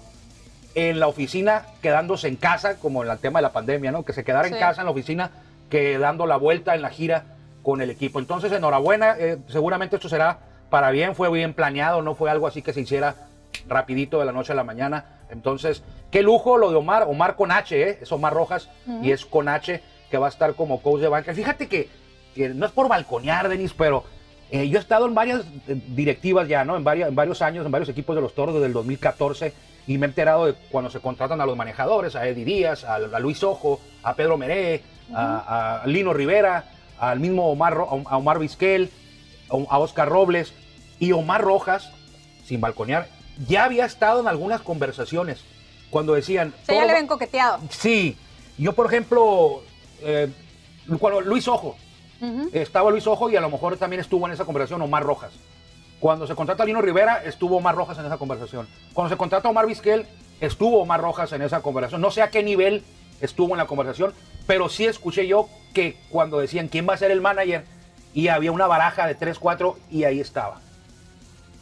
en 0.74 1.00
la 1.00 1.06
oficina 1.06 1.66
quedándose 1.80 2.28
en 2.28 2.36
casa, 2.36 2.78
como 2.78 3.02
en 3.02 3.10
el 3.10 3.18
tema 3.18 3.38
de 3.38 3.44
la 3.44 3.52
pandemia, 3.52 3.90
¿no? 3.92 4.04
Que 4.04 4.12
se 4.12 4.24
quedara 4.24 4.48
en 4.48 4.58
casa 4.58 4.82
en 4.82 4.86
la 4.86 4.90
oficina 4.90 5.30
que 5.70 5.98
dando 5.98 6.26
la 6.26 6.36
vuelta 6.36 6.74
en 6.74 6.82
la 6.82 6.90
gira 6.90 7.24
con 7.62 7.80
el 7.80 7.90
equipo. 7.90 8.18
Entonces, 8.18 8.52
enhorabuena, 8.52 9.16
eh, 9.18 9.38
seguramente 9.48 9.96
esto 9.96 10.08
será 10.08 10.38
para 10.68 10.90
bien, 10.90 11.14
fue 11.14 11.30
bien 11.30 11.54
planeado, 11.54 12.02
no 12.02 12.14
fue 12.14 12.30
algo 12.30 12.46
así 12.46 12.60
que 12.60 12.72
se 12.72 12.82
hiciera 12.82 13.14
rapidito 13.68 14.18
de 14.18 14.26
la 14.26 14.32
noche 14.32 14.52
a 14.52 14.56
la 14.56 14.64
mañana. 14.64 15.06
Entonces, 15.30 15.82
qué 16.10 16.22
lujo 16.22 16.58
lo 16.58 16.70
de 16.70 16.76
Omar, 16.76 17.04
Omar 17.08 17.36
con 17.36 17.52
H, 17.52 17.80
¿eh? 17.80 17.98
es 18.02 18.12
Omar 18.12 18.34
Rojas 18.34 18.68
y 19.02 19.12
es 19.12 19.24
con 19.24 19.48
H 19.48 19.80
que 20.10 20.18
va 20.18 20.26
a 20.26 20.28
estar 20.28 20.54
como 20.54 20.82
coach 20.82 21.00
de 21.00 21.08
banca. 21.08 21.32
Fíjate 21.32 21.68
que, 21.68 21.88
que 22.34 22.50
no 22.50 22.66
es 22.66 22.72
por 22.72 22.88
balconear, 22.88 23.48
Denis, 23.48 23.72
pero 23.72 24.04
eh, 24.50 24.68
yo 24.68 24.78
he 24.78 24.80
estado 24.80 25.06
en 25.06 25.14
varias 25.14 25.42
eh, 25.68 25.76
directivas 25.88 26.46
ya, 26.48 26.64
¿no? 26.64 26.76
En, 26.76 26.84
varias, 26.84 27.08
en 27.08 27.14
varios 27.14 27.42
años, 27.42 27.64
en 27.66 27.72
varios 27.72 27.88
equipos 27.88 28.14
de 28.14 28.22
los 28.22 28.34
toros 28.34 28.54
desde 28.54 28.66
el 28.66 28.72
2014 28.72 29.52
y 29.86 29.98
me 29.98 30.06
he 30.06 30.08
enterado 30.08 30.46
de 30.46 30.54
cuando 30.70 30.90
se 30.90 31.00
contratan 31.00 31.40
a 31.40 31.46
los 31.46 31.56
manejadores, 31.56 32.16
a 32.16 32.26
Eddie 32.26 32.44
Díaz, 32.44 32.84
a, 32.84 32.94
a 32.96 33.18
Luis 33.20 33.42
Ojo, 33.42 33.80
a 34.02 34.14
Pedro 34.14 34.36
Meré, 34.38 34.82
a, 35.12 35.80
a 35.82 35.86
Lino 35.86 36.12
Rivera, 36.14 36.70
al 36.98 37.20
mismo 37.20 37.50
Omar, 37.50 37.74
a 37.74 38.16
Omar 38.16 38.38
Vizquel, 38.38 38.90
a 39.68 39.78
Oscar 39.78 40.08
Robles 40.08 40.54
y 40.98 41.12
Omar 41.12 41.42
Rojas, 41.42 41.90
sin 42.44 42.60
balconear, 42.60 43.08
ya 43.46 43.64
había 43.64 43.84
estado 43.84 44.20
en 44.20 44.28
algunas 44.28 44.60
conversaciones 44.62 45.44
cuando 45.90 46.14
decían... 46.14 46.54
O 46.62 46.66
sea, 46.66 46.74
ya 46.76 46.80
"Todo 46.80 46.86
le 46.88 46.94
ven 46.94 47.06
coqueteado. 47.06 47.58
Sí, 47.68 48.16
yo 48.56 48.72
por 48.72 48.86
ejemplo, 48.86 49.62
eh, 50.00 50.30
cuando 50.98 51.20
Luis 51.20 51.46
Ojo, 51.48 51.76
Estaba 52.52 52.90
Luis 52.90 53.06
Ojo 53.06 53.30
y 53.30 53.36
a 53.36 53.40
lo 53.40 53.50
mejor 53.50 53.76
también 53.76 54.00
estuvo 54.00 54.26
en 54.26 54.32
esa 54.32 54.44
conversación 54.44 54.82
Omar 54.82 55.02
Rojas. 55.02 55.32
Cuando 56.00 56.26
se 56.26 56.34
contrata 56.34 56.62
a 56.62 56.66
Lino 56.66 56.82
Rivera, 56.82 57.22
estuvo 57.24 57.56
Omar 57.56 57.74
Rojas 57.74 57.98
en 57.98 58.06
esa 58.06 58.18
conversación. 58.18 58.68
Cuando 58.92 59.10
se 59.10 59.16
contrata 59.16 59.48
a 59.48 59.50
Omar 59.50 59.66
Vizquel, 59.66 60.06
estuvo 60.40 60.80
Omar 60.80 61.00
Rojas 61.00 61.32
en 61.32 61.42
esa 61.42 61.60
conversación. 61.62 62.00
No 62.00 62.10
sé 62.10 62.22
a 62.22 62.30
qué 62.30 62.42
nivel 62.42 62.84
estuvo 63.20 63.54
en 63.54 63.58
la 63.58 63.66
conversación, 63.66 64.12
pero 64.46 64.68
sí 64.68 64.84
escuché 64.84 65.26
yo 65.26 65.48
que 65.72 65.96
cuando 66.10 66.38
decían 66.38 66.68
quién 66.68 66.86
va 66.88 66.94
a 66.94 66.98
ser 66.98 67.10
el 67.10 67.20
manager, 67.20 67.64
y 68.14 68.28
había 68.28 68.52
una 68.52 68.66
baraja 68.66 69.06
de 69.06 69.14
3, 69.16 69.38
4 69.38 69.76
y 69.90 70.04
ahí 70.04 70.20
estaba 70.20 70.60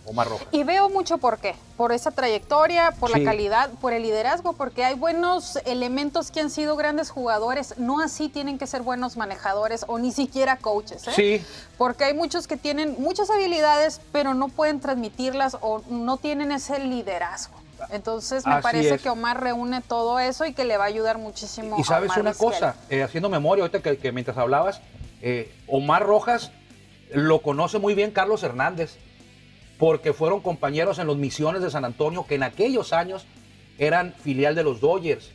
Omar 0.05 0.29
Rojas. 0.29 0.49
Y 0.51 0.65
veo 0.65 0.89
mucho 0.89 1.19
por 1.19 1.39
qué, 1.39 1.55
por 1.77 1.93
esa 1.93 2.11
trayectoria, 2.11 2.91
por 2.99 3.13
Sí. 3.13 3.21
la 3.21 3.25
calidad, 3.31 3.71
por 3.81 3.93
el 3.93 4.03
liderazgo, 4.03 4.53
porque 4.53 4.85
hay 4.85 4.95
buenos 4.95 5.57
elementos 5.65 6.31
que 6.31 6.41
han 6.41 6.51
sido 6.51 6.75
grandes 6.77 7.11
jugadores, 7.11 7.79
no 7.79 8.01
así 8.01 8.29
tienen 8.29 8.59
que 8.59 8.67
ser 8.67 8.83
buenos 8.83 9.17
manejadores 9.17 9.85
o 9.87 9.99
ni 9.99 10.11
siquiera 10.11 10.57
coaches. 10.57 11.07
¿eh? 11.09 11.13
Sí, 11.15 11.45
Porque 11.79 12.05
hay 12.05 12.15
muchos 12.15 12.47
que 12.49 12.57
tienen 12.57 12.97
muchas 12.99 13.31
habilidades, 13.31 14.01
pero 14.13 14.35
no 14.35 14.49
pueden 14.49 14.81
transmitirlas 14.81 15.57
o 15.61 15.83
no 15.89 16.17
tienen 16.17 16.53
ese 16.53 16.79
liderazgo. 16.81 17.55
Entonces 17.91 18.47
me 18.47 18.55
Así 18.55 18.63
parece 18.63 18.95
es. 18.95 19.03
que 19.03 19.09
Omar 19.11 19.41
reúne 19.43 19.81
todo 19.81 20.19
eso 20.21 20.45
y 20.45 20.53
que 20.53 20.65
le 20.65 20.77
va 20.77 20.85
a 20.85 20.87
ayudar 20.89 21.19
muchísimo. 21.19 21.77
Y 21.79 21.83
a 21.83 21.85
sabes 21.85 22.11
Omar 22.11 22.21
una 22.21 22.31
Vizquel. 22.31 22.49
cosa, 22.51 22.77
eh, 22.91 23.03
haciendo 23.03 23.29
memoria, 23.29 23.63
ahorita 23.65 23.81
que, 23.83 23.99
que 23.99 24.13
mientras 24.13 24.37
hablabas, 24.39 24.81
eh, 25.21 25.53
Omar 25.67 26.05
Rojas 26.07 26.53
lo 27.13 27.43
conoce 27.43 27.79
muy 27.79 27.95
bien 27.95 28.11
Carlos 28.13 28.43
Hernández, 28.45 28.97
porque 29.79 30.13
fueron 30.13 30.41
compañeros 30.41 30.99
en 30.99 31.07
los 31.07 31.17
Misiones 31.17 31.63
de 31.63 31.71
San 31.71 31.85
Antonio, 31.85 32.27
que 32.27 32.37
en 32.37 32.43
aquellos 32.43 32.93
años 32.93 33.27
eran 33.79 34.15
filial 34.23 34.55
de 34.55 34.63
los 34.63 34.81
Dodgers. 34.81 35.33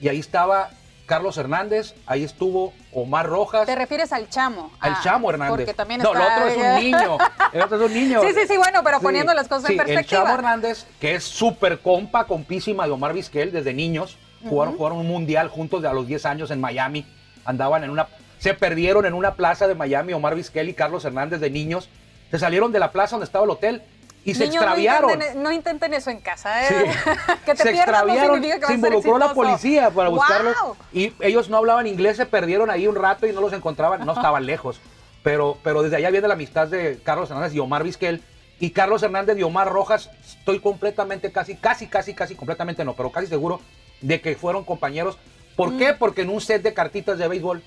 Y 0.00 0.08
ahí 0.08 0.18
estaba 0.18 0.70
Carlos 1.06 1.36
Hernández, 1.36 1.94
ahí 2.06 2.24
estuvo 2.24 2.72
Omar 2.92 3.26
Rojas. 3.26 3.66
¿Te 3.66 3.74
refieres 3.74 4.12
al 4.12 4.28
Chamo? 4.30 4.72
Al 4.80 4.92
Ah, 4.94 5.00
Chamo 5.02 5.28
Hernández. 5.30 5.56
Porque 5.56 5.74
también 5.74 6.00
no, 6.00 6.12
está... 6.12 6.24
el 6.24 6.32
otro 6.32 6.48
es 6.48 6.56
un 6.56 6.84
niño. 6.84 7.18
El 7.52 7.62
otro 7.62 7.76
es 7.76 7.90
un 7.90 7.94
niño. 7.94 8.20
Sí, 8.26 8.28
sí, 8.32 8.46
sí, 8.48 8.56
bueno, 8.56 8.82
pero 8.82 9.00
poniendo 9.00 9.34
las 9.34 9.48
cosas 9.48 9.68
en 9.70 9.76
perspectiva. 9.76 10.00
El 10.00 10.06
Chamo 10.06 10.34
Hernández, 10.34 10.86
que 11.00 11.14
es 11.14 11.24
súper 11.24 11.80
compa, 11.80 12.26
compísima 12.26 12.86
de 12.86 12.92
Omar 12.92 13.12
Vizquel 13.12 13.52
desde 13.52 13.74
niños. 13.74 14.16
Jugaron, 14.48 14.76
jugaron 14.76 14.98
un 14.98 15.08
mundial 15.08 15.48
juntos 15.48 15.80
de 15.82 15.88
a 15.88 15.92
los 15.92 16.06
10 16.06 16.26
años 16.26 16.50
en 16.50 16.60
Miami. 16.60 17.06
Andaban 17.44 17.84
en 17.84 17.90
una. 17.90 18.08
Se 18.38 18.54
perdieron 18.54 19.06
en 19.06 19.14
una 19.14 19.34
plaza 19.34 19.66
de 19.66 19.74
Miami, 19.74 20.12
Omar 20.12 20.34
Vizquel 20.34 20.68
y 20.68 20.74
Carlos 20.74 21.04
Hernández 21.04 21.40
de 21.40 21.50
niños. 21.50 21.88
Se 22.34 22.40
salieron 22.40 22.72
de 22.72 22.80
la 22.80 22.90
plaza 22.90 23.12
donde 23.12 23.26
estaba 23.26 23.44
el 23.44 23.50
hotel 23.52 23.80
y 24.24 24.34
se 24.34 24.46
extraviaron. 24.46 25.06
No 25.06 25.14
intenten, 25.14 25.42
no 25.44 25.52
intenten 25.52 25.94
eso 25.94 26.10
en 26.10 26.18
casa, 26.18 26.66
¿eh? 26.66 26.68
Sí. 26.68 27.10
que 27.46 27.54
te 27.54 27.62
se 27.62 27.70
no 27.72 27.76
extraviaron, 27.78 28.42
que 28.42 28.66
se 28.66 28.74
involucró 28.74 29.18
la 29.18 29.32
policía 29.32 29.90
para 29.90 30.08
buscarlos 30.08 30.56
y 30.92 31.12
ellos 31.20 31.48
no 31.48 31.58
hablaban 31.58 31.86
inglés, 31.86 32.16
se 32.16 32.26
perdieron 32.26 32.70
ahí 32.70 32.88
un 32.88 32.96
rato 32.96 33.28
y 33.28 33.32
no 33.32 33.40
los 33.40 33.52
encontraban, 33.52 34.04
no 34.04 34.14
estaban 34.14 34.44
lejos. 34.46 34.80
Pero, 35.22 35.58
pero 35.62 35.84
desde 35.84 35.94
allá 35.94 36.10
viene 36.10 36.26
la 36.26 36.34
amistad 36.34 36.66
de 36.66 36.98
Carlos 37.04 37.30
Hernández 37.30 37.54
y 37.54 37.60
Omar 37.60 37.84
Vizquel. 37.84 38.20
Y 38.58 38.70
Carlos 38.70 39.04
Hernández 39.04 39.38
y 39.38 39.44
Omar 39.44 39.68
Rojas, 39.72 40.10
estoy 40.26 40.58
completamente, 40.58 41.30
casi, 41.30 41.54
casi, 41.54 41.86
casi, 41.86 42.14
casi, 42.14 42.34
completamente 42.34 42.84
no, 42.84 42.94
pero 42.94 43.12
casi 43.12 43.28
seguro 43.28 43.60
de 44.00 44.20
que 44.20 44.34
fueron 44.34 44.64
compañeros. 44.64 45.18
¿Por 45.54 45.70
Mm. 45.70 45.78
qué? 45.78 45.92
Porque 45.94 46.22
en 46.22 46.30
un 46.30 46.40
set 46.40 46.62
de 46.62 46.74
cartitas 46.74 47.16
de 47.16 47.28
béisbol 47.28 47.62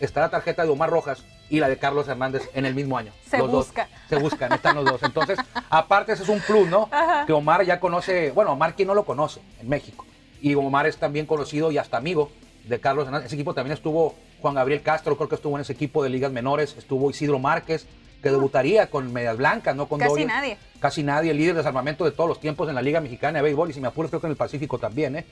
está 0.00 0.18
la 0.22 0.30
tarjeta 0.30 0.64
de 0.64 0.70
Omar 0.70 0.90
Rojas 0.90 1.22
y 1.50 1.58
la 1.58 1.68
de 1.68 1.76
Carlos 1.76 2.08
Hernández 2.08 2.48
en 2.54 2.64
el 2.64 2.74
mismo 2.74 2.96
año. 2.96 3.12
Se 3.28 3.36
los 3.36 3.50
dos. 3.50 3.66
busca. 3.66 3.88
Se 4.08 4.16
buscan, 4.16 4.52
están 4.52 4.76
los 4.76 4.84
dos. 4.84 5.02
Entonces, 5.02 5.38
aparte, 5.68 6.12
ese 6.12 6.22
es 6.22 6.28
un 6.28 6.40
plus, 6.40 6.68
¿no? 6.68 6.88
Que 7.26 7.32
Omar 7.32 7.64
ya 7.66 7.80
conoce, 7.80 8.30
bueno, 8.30 8.52
Omar, 8.52 8.74
¿quién 8.74 8.88
no 8.88 8.94
lo 8.94 9.04
conoce 9.04 9.40
en 9.60 9.68
México? 9.68 10.06
Y 10.40 10.54
Omar 10.54 10.86
es 10.86 10.96
también 10.96 11.26
conocido 11.26 11.70
y 11.72 11.76
hasta 11.78 11.96
amigo 11.96 12.30
de 12.64 12.80
Carlos 12.80 13.06
Hernández. 13.06 13.26
Ese 13.26 13.34
equipo 13.34 13.52
también 13.52 13.74
estuvo 13.74 14.14
Juan 14.40 14.54
Gabriel 14.54 14.80
Castro, 14.82 15.16
creo 15.16 15.28
que 15.28 15.34
estuvo 15.34 15.56
en 15.56 15.62
ese 15.62 15.72
equipo 15.72 16.02
de 16.02 16.08
ligas 16.08 16.30
menores. 16.32 16.76
Estuvo 16.78 17.10
Isidro 17.10 17.38
Márquez, 17.40 17.86
que 18.22 18.30
debutaría 18.30 18.88
con 18.88 19.12
Medias 19.12 19.36
Blancas, 19.36 19.74
¿no? 19.74 19.88
Con 19.88 19.98
Casi 19.98 20.10
Dodgers. 20.10 20.28
nadie. 20.28 20.56
Casi 20.78 21.02
nadie, 21.02 21.32
el 21.32 21.36
líder 21.36 21.54
de 21.54 21.58
desarmamento 21.58 22.04
de 22.04 22.12
todos 22.12 22.28
los 22.28 22.40
tiempos 22.40 22.68
en 22.68 22.76
la 22.76 22.82
Liga 22.82 23.00
Mexicana 23.00 23.38
de 23.38 23.42
Béisbol. 23.42 23.70
Y 23.70 23.72
si 23.72 23.80
me 23.80 23.88
apuras, 23.88 24.10
creo 24.10 24.20
que 24.20 24.28
en 24.28 24.32
el 24.32 24.36
Pacífico 24.36 24.78
también, 24.78 25.16
¿eh? 25.16 25.26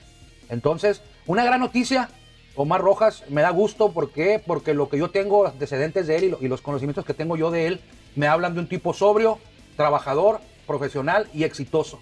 Entonces, 0.49 1.01
una 1.27 1.45
gran 1.45 1.61
noticia. 1.61 2.09
Omar 2.55 2.81
Rojas 2.81 3.25
me 3.29 3.43
da 3.43 3.51
gusto, 3.51 3.93
¿por 3.93 4.11
qué? 4.11 4.43
Porque 4.45 4.75
lo 4.75 4.89
que 4.89 4.99
yo 4.99 5.11
tengo, 5.11 5.45
los 5.45 5.53
antecedentes 5.53 6.07
de 6.07 6.17
él 6.17 6.37
y, 6.41 6.45
y 6.45 6.49
los 6.49 6.61
conocimientos 6.61 7.05
que 7.05 7.15
tengo 7.15 7.37
yo 7.37 7.51
de 7.51 7.67
él, 7.67 7.81
me 8.17 8.27
hablan 8.27 8.55
de 8.55 8.61
un 8.61 8.69
tipo 8.69 8.93
sobrio, 8.93 9.39
trabajador, 9.77 10.41
profesional 10.67 11.29
y 11.33 11.45
exitoso. 11.45 12.01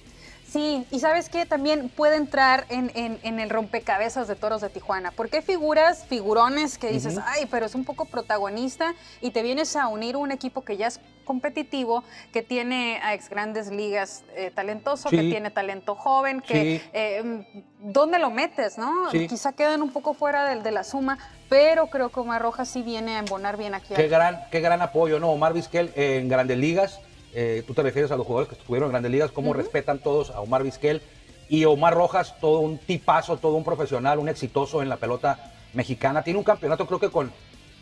Sí, 0.57 0.87
y 0.91 1.01
sabes 1.01 1.29
qué, 1.29 1.45
también 1.45 1.91
puede 1.91 2.17
entrar 2.17 2.65
en, 2.71 2.91
en- 2.95 3.19
en 3.23 3.41
el 3.41 3.51
rompecabezas 3.51 4.27
de 4.27 4.37
toros 4.37 4.63
de 4.63 4.71
Tijuana, 4.71 5.11
porque 5.11 5.37
hay 5.39 5.43
figuras, 5.43 6.07
figurones 6.07 6.79
que 6.79 6.89
dices, 6.89 7.19
ay, 7.27 7.47
pero 7.51 7.67
es 7.67 7.75
un 7.75 7.85
poco 7.85 8.07
protagonista 8.07 8.95
y 9.21 9.33
te 9.33 9.43
vienes 9.43 9.77
a 9.77 9.89
unir 9.89 10.15
a 10.15 10.19
un 10.19 10.33
equipo 10.33 10.63
que 10.65 10.79
ya 10.79 10.87
es 10.87 10.99
competitivo, 11.27 12.05
que 12.33 12.41
tiene 12.43 13.01
a 13.03 13.13
ex 13.13 13.29
grandes 13.29 13.71
ligas 13.71 14.25
eh, 14.35 14.51
talentoso, 14.55 15.11
que 15.11 15.19
tiene 15.19 15.51
talento 15.51 15.95
joven, 15.95 16.41
que 16.41 16.79
Sí. 16.81 16.89
eh, 16.95 17.65
¿dónde 17.81 18.19
lo 18.19 18.31
metes, 18.31 18.79
no? 18.79 19.11
Sí. 19.11 19.27
Quizá 19.29 19.53
quedan 19.53 19.83
un 19.83 19.91
poco 19.93 20.15
fuera 20.15 20.49
del- 20.49 20.63
de, 20.63 20.71
la 20.71 20.85
suma, 20.85 21.19
pero 21.51 21.89
creo 21.89 22.09
que 22.11 22.21
Omar 22.21 22.41
Rojas 22.41 22.69
sí 22.69 22.83
viene 22.83 23.17
a 23.17 23.19
embonar 23.19 23.57
bien 23.59 23.75
aquí. 23.75 23.93
Qué 23.95 24.09
gran, 24.09 24.41
qué 24.51 24.61
gran 24.61 24.81
apoyo, 24.81 25.19
¿no? 25.21 25.29
Omar 25.31 25.53
Vizquel 25.53 25.93
en 25.97 26.29
Grandes 26.29 26.57
Ligas, 26.59 27.01
eh, 27.35 27.63
tú 27.67 27.75
te 27.75 27.83
refieres 27.83 28.11
a 28.11 28.17
los 28.17 28.27
jugadores 28.27 28.49
que 28.49 28.61
estuvieron 28.61 28.89
en 28.89 28.93
Grandes 28.93 29.13
Ligas, 29.13 29.31
cómo 29.31 29.53
respetan 29.53 29.99
todos 29.99 30.31
a 30.31 30.41
Omar 30.41 30.63
Vizquel. 30.63 31.03
Y 31.49 31.65
Omar 31.65 31.95
Rojas, 31.95 32.35
todo 32.41 32.61
un 32.61 32.79
tipazo, 32.79 33.37
todo 33.37 33.55
un 33.55 33.65
profesional, 33.65 34.19
un 34.19 34.29
exitoso 34.29 34.83
en 34.83 34.89
la 34.89 34.97
pelota 34.97 35.53
mexicana. 35.75 36.23
Tiene 36.23 36.39
un 36.39 36.45
campeonato, 36.45 36.87
creo 36.87 36.99
que 36.99 37.11
con. 37.11 37.31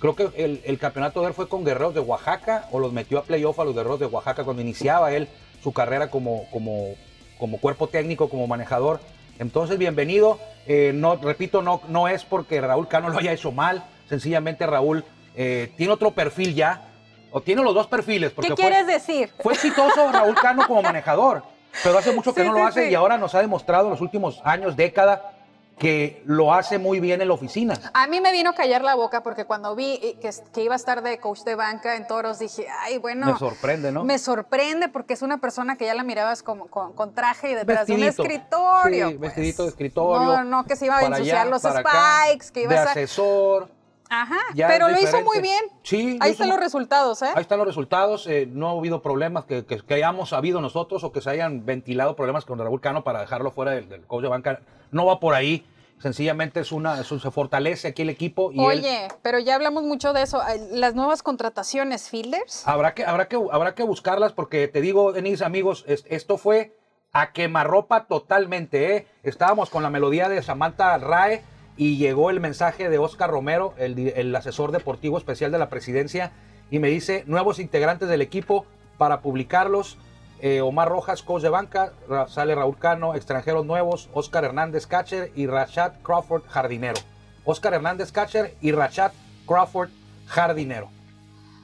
Creo 0.01 0.17
que 0.17 0.29
el, 0.37 0.61
el 0.65 0.79
campeonato 0.79 1.23
de 1.23 1.29
él 1.29 1.35
fue 1.35 1.49
con 1.49 1.65
Guerreros 1.65 1.95
de 1.95 2.01
Oaxaca, 2.01 2.69
o 2.73 2.79
los 2.79 2.93
metió 2.93 3.19
a 3.19 3.23
playoff 3.23 3.59
a 3.59 3.65
los 3.65 3.75
Guerreros 3.75 4.01
de 4.01 4.07
Oaxaca 4.07 4.45
cuando 4.45 4.61
iniciaba 4.61 5.13
él 5.13 5.29
su 5.63 5.73
carrera 5.73 6.11
como, 6.11 6.45
como, 6.51 6.95
como 7.39 7.59
cuerpo 7.59 7.87
técnico, 7.87 8.29
como 8.29 8.47
manejador. 8.47 9.01
Entonces, 9.39 9.79
bienvenido. 9.79 10.39
Eh, 10.67 10.93
no, 10.95 11.17
repito, 11.17 11.63
no, 11.63 11.81
no 11.89 12.07
es 12.09 12.25
porque 12.25 12.61
Raúl 12.61 12.87
Cano 12.87 13.09
lo 13.09 13.19
haya 13.19 13.33
hecho 13.33 13.51
mal. 13.51 13.85
Sencillamente 14.09 14.67
Raúl 14.67 15.05
eh, 15.37 15.73
tiene 15.77 15.93
otro 15.93 16.11
perfil 16.11 16.55
ya. 16.55 16.91
O 17.37 17.41
tiene 17.41 17.63
los 17.65 17.75
dos 17.75 17.89
perfiles. 17.89 18.31
Porque 18.33 18.51
¿Qué 18.51 18.55
fue- 18.55 18.71
quieres 18.71 18.87
decir? 18.87 19.33
fue 19.43 19.55
exitoso 19.55 20.13
Raúl 20.13 20.37
Cano 20.37 20.69
como 20.69 20.81
manejador, 20.83 21.43
pero 21.83 21.99
hace 21.99 22.13
mucho 22.13 22.33
que 22.33 22.43
Sí, 22.43 22.47
no 22.49 22.55
lo 22.55 22.65
hace 22.65 22.89
y 22.89 22.95
ahora 22.95 23.19
nos 23.19 23.35
ha 23.35 23.41
demostrado 23.41 23.87
en 23.87 23.91
los 23.91 24.01
últimos 24.01 24.41
años, 24.45 24.77
década, 24.77 25.33
que 25.77 26.23
lo 26.27 26.55
hace 26.55 26.79
muy 26.79 27.01
bien 27.01 27.21
en 27.21 27.27
la 27.27 27.35
oficina. 27.35 27.75
A 27.93 28.07
mí 28.07 28.21
me 28.21 28.31
vino 28.31 28.51
a 28.51 28.55
callar 28.55 28.83
la 28.85 28.95
boca 28.95 29.25
porque 29.25 29.47
cuando 29.47 29.75
vi 29.75 29.99
que, 30.23 30.31
que 30.53 30.63
iba 30.63 30.75
a 30.75 30.77
estar 30.77 31.03
de 31.03 31.19
coach 31.19 31.41
de 31.41 31.57
banca 31.57 31.97
en 31.97 32.07
toros, 32.07 32.39
dije, 32.39 32.69
ay, 32.83 32.99
bueno. 32.99 33.27
Me 33.33 33.37
sorprende, 33.37 33.91
¿no? 33.91 34.05
Me 34.05 34.21
sorprende 34.21 34.87
porque 34.89 35.15
es 35.15 35.23
una 35.23 35.39
persona 35.39 35.75
que 35.75 35.87
ya 35.87 35.95
la 35.95 36.05
mirabas 36.05 36.45
como, 36.45 36.69
con, 36.69 36.93
con 36.93 37.13
traje 37.13 37.51
y 37.51 37.55
detrás 37.55 37.89
de 37.89 37.95
un 37.95 38.05
escritorio. 38.05 39.09
Sí, 39.09 39.15
pues. 39.15 39.21
vestidito 39.21 39.65
de 39.65 39.71
escritorio. 39.71 40.25
No, 40.25 40.45
no, 40.45 40.65
que 40.65 40.77
se 40.77 40.87
iba 40.87 40.99
a 40.99 41.03
ensuciar 41.07 41.39
allá, 41.41 41.51
los 41.51 41.65
acá, 41.65 42.23
spikes, 42.29 42.53
que 42.53 42.63
iba 42.63 42.73
de 42.75 42.79
a. 42.79 42.83
asesor. 42.85 43.69
Ajá, 44.11 44.39
ya 44.55 44.69
pero 44.69 44.89
lo 44.89 45.01
hizo 45.01 45.23
muy 45.23 45.41
bien. 45.41 45.61
Sí, 45.83 46.19
Ahí 46.21 46.33
están 46.33 46.49
los 46.49 46.59
resultados, 46.61 47.23
¿eh? 47.23 47.31
Ahí 47.35 47.41
están 47.43 47.59
los 47.59 47.67
resultados. 47.67 48.27
eh, 48.27 48.47
no 48.51 48.69
ha 48.69 48.73
habido 48.79 49.03
problemas 49.03 49.45
que, 49.47 49.65
que- 49.65 49.79
que 49.81 49.95
hayamos 49.95 50.29
sabido 50.29 50.61
nosotros 50.61 51.03
o 51.05 51.13
que 51.13 51.21
se 51.21 51.31
hayan 51.31 51.65
ventilado 51.67 52.15
problemas 52.15 52.45
con 52.45 52.59
Raúl 52.59 52.81
Cano 52.81 53.03
para 53.03 53.21
dejarlo 53.21 53.51
fuera 53.51 53.73
del, 53.73 53.89
del 53.89 54.07
coach 54.07 54.23
de 54.23 54.29
banca. 54.29 54.61
No 54.91 55.07
va 55.07 55.19
por 55.21 55.35
ahí. 55.35 55.67
Sencillamente 55.99 56.61
es 56.61 56.71
una, 56.73 57.01
es 57.01 57.11
un- 57.13 57.21
se 57.21 57.31
fortalece 57.31 57.89
aquí 57.89 58.03
el 58.03 58.11
equipo 58.11 58.51
y 58.53 58.59
él- 58.59 58.65
Oye, 58.81 59.09
pero 59.23 59.39
ya 59.39 59.55
hablamos 59.55 59.85
mucho 59.85 60.13
de 60.13 60.23
eso. 60.23 60.43
Ay, 60.43 60.61
Las 60.73 60.95
nuevas 60.95 61.23
contrataciones, 61.23 62.11
Fielders. 62.11 62.67
Habrá 62.69 62.95
que, 62.95 63.05
habrá 63.07 63.27
que, 63.29 63.39
habrá 63.51 63.75
que 63.75 63.85
buscarlas 63.85 64.33
porque 64.33 64.69
te 64.69 64.81
digo, 64.81 65.13
Denis, 65.13 65.41
amigos, 65.41 65.85
es- 65.87 66.05
esto 66.09 66.37
fue 66.37 66.77
a 67.13 67.33
quemarropa 67.33 68.05
totalmente. 68.07 68.97
¿eh? 68.97 69.07
Estábamos 69.23 69.71
con 69.71 69.83
la 69.83 69.89
melodía 69.91 70.29
de 70.29 70.43
Samantha 70.43 70.99
Rae 70.99 71.43
y 71.77 71.97
llegó 71.97 72.31
el 72.31 72.41
mensaje 72.41 72.89
de 72.89 72.99
Oscar 72.99 73.31
Romero, 73.31 73.75
el, 73.79 73.99
el 73.99 74.35
asesor 74.37 74.73
deportivo 74.73 75.19
especial 75.19 75.51
de 75.53 75.59
la 75.59 75.69
presidencia, 75.69 76.33
y 76.71 76.79
me 76.79 76.89
dice, 76.89 77.25
nuevos 77.27 77.59
integrantes 77.59 78.09
del 78.09 78.23
equipo 78.23 78.67
para 78.99 79.21
publicarlos. 79.21 79.99
eh, 80.41 80.61
Omar 80.61 80.89
Rojas, 80.89 81.23
coach 81.23 81.43
de 81.43 81.49
banca, 81.49 81.93
sale 82.29 82.55
Raúl 82.55 82.77
Cano, 82.77 83.15
extranjeros 83.15 83.65
nuevos, 83.65 84.11
Oscar 84.13 84.45
Hernández 84.45 84.87
Catcher 84.87 85.33
y 85.35 85.47
Rashad 85.47 85.93
Crawford 86.03 86.43
Jardinero. 86.49 87.01
Oscar 87.45 87.75
Hernández 87.75 88.13
Catcher 88.13 88.55
y 88.61 88.73
Rashad 88.73 89.13
Crawford 89.47 89.91
Jardinero. 90.27 90.91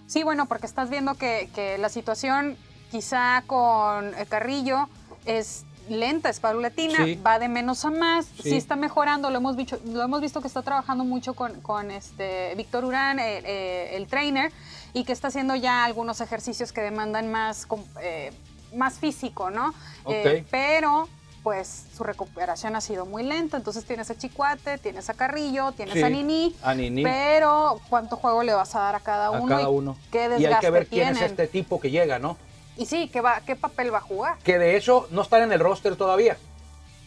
Sí, 0.07 0.23
bueno, 0.23 0.47
porque 0.47 0.67
estás 0.67 0.91
viendo 0.91 1.15
que, 1.15 1.51
que 1.55 1.79
la 1.79 1.89
situación 1.89 2.57
quizá 2.91 3.43
con 3.47 4.15
eh, 4.15 4.27
Carrillo 4.29 4.89
es 5.25 5.65
lenta, 5.89 6.29
es 6.29 6.41
paulatina, 6.41 7.05
Sí. 7.05 7.15
va 7.17 7.39
de 7.39 7.49
menos 7.49 7.85
a 7.85 7.91
más, 7.91 8.27
sí. 8.27 8.51
Sí. 8.51 8.57
está 8.57 8.77
mejorando, 8.77 9.31
lo 9.31 9.39
hemos, 9.39 9.57
visto, 9.57 9.79
lo 9.87 10.03
hemos 10.03 10.21
visto 10.21 10.41
que 10.41 10.47
está 10.49 10.63
trabajando 10.63 11.05
mucho 11.05 11.35
con, 11.35 11.61
con 11.61 11.91
este 11.91 12.55
Víctor 12.57 12.85
Urán, 12.85 13.19
eh, 13.19 13.43
eh, 13.45 13.91
el 13.97 14.07
trainer, 14.07 14.53
y 14.93 15.05
que 15.05 15.13
está 15.13 15.29
haciendo 15.29 15.55
ya 15.57 15.85
algunos 15.85 16.21
ejercicios 16.21 16.73
que 16.73 16.81
demandan 16.81 17.31
más, 17.31 17.67
eh, 18.03 18.33
más 18.75 18.99
físico, 18.99 19.51
¿no? 19.51 19.75
Eh, 20.09 20.41
Ok. 20.43 20.47
pero 20.51 21.09
pues 21.43 21.85
su 21.97 22.05
recuperación 22.05 22.77
ha 22.77 22.83
sido 22.83 23.07
muy 23.07 23.23
lenta, 23.23 23.57
entonces 23.57 23.85
tienes 23.87 24.11
a 24.11 24.15
Chicuate, 24.19 24.77
tienes 24.77 25.09
a 25.09 25.15
Carrillo, 25.15 25.73
tienes 25.73 25.95
Sí, 25.95 26.03
a 26.03 26.11
Nini, 26.11 26.55
a 26.63 26.75
Nini. 26.75 27.03
pero 27.03 27.81
¿cuánto 27.89 28.17
juego 28.17 28.43
le 28.43 28.53
vas 28.53 28.75
a 28.75 28.81
dar 28.81 28.97
a 28.97 29.01
cada 29.01 29.29
a 29.29 29.31
uno? 29.31 29.47
cada 29.47 29.63
y 29.63 29.67
uno. 29.67 29.97
¿Qué 30.13 30.27
y 30.27 30.29
desgaste 30.29 30.55
hay 30.55 30.61
que 30.61 30.71
ver 30.71 30.87
quién 30.87 31.05
tienen? 31.07 31.25
es 31.25 31.31
este 31.31 31.47
tipo 31.47 31.81
que 31.81 31.91
llega, 31.91 32.19
¿no? 32.19 32.37
Y 32.81 32.87
sí, 32.87 33.11
¿qué, 33.13 33.21
va, 33.21 33.43
¿qué 33.45 33.57
papel 33.57 33.93
va 33.93 33.99
a 33.99 34.01
jugar? 34.01 34.39
Que 34.43 34.59
de 34.59 34.75
hecho 34.75 35.07
no 35.11 35.21
están 35.21 35.43
en 35.43 35.53
el 35.53 35.61
roster 35.61 35.97
todavía. 35.97 36.39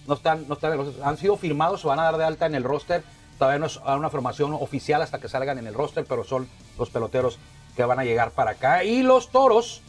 No 0.06 0.13
están, 0.13 0.48
no 0.48 0.53
están 0.53 0.72
en 0.74 0.80
el 0.80 0.86
roster. 0.86 1.03
Han 1.03 1.18
sido 1.18 1.36
firmados, 1.36 1.82
se 1.82 1.88
van 1.88 1.98
a 2.00 2.03
dar 2.03 2.18
de 2.18 2.24
alta 2.25 2.46
en 2.46 2.53
el 2.53 2.63
roster. 2.63 3.03
Todavía 3.39 3.58
no 3.58 3.65
es 3.65 3.77
una 3.77 4.12
formación 4.12 4.53
oficial 4.53 5.01
hasta 5.01 5.20
que 5.20 5.27
salgan 5.27 5.58
en 5.58 5.65
el 5.65 5.74
roster, 5.74 6.06
pero 6.08 6.24
son 6.24 6.48
los 6.77 6.92
peloteros 6.92 7.39
que 7.75 7.84
van 7.86 7.98
a 7.98 8.03
llegar 8.03 8.30
para 8.30 8.51
acá. 8.51 8.84
Y 8.84 9.01
los 9.01 9.32
toros, 9.32 9.82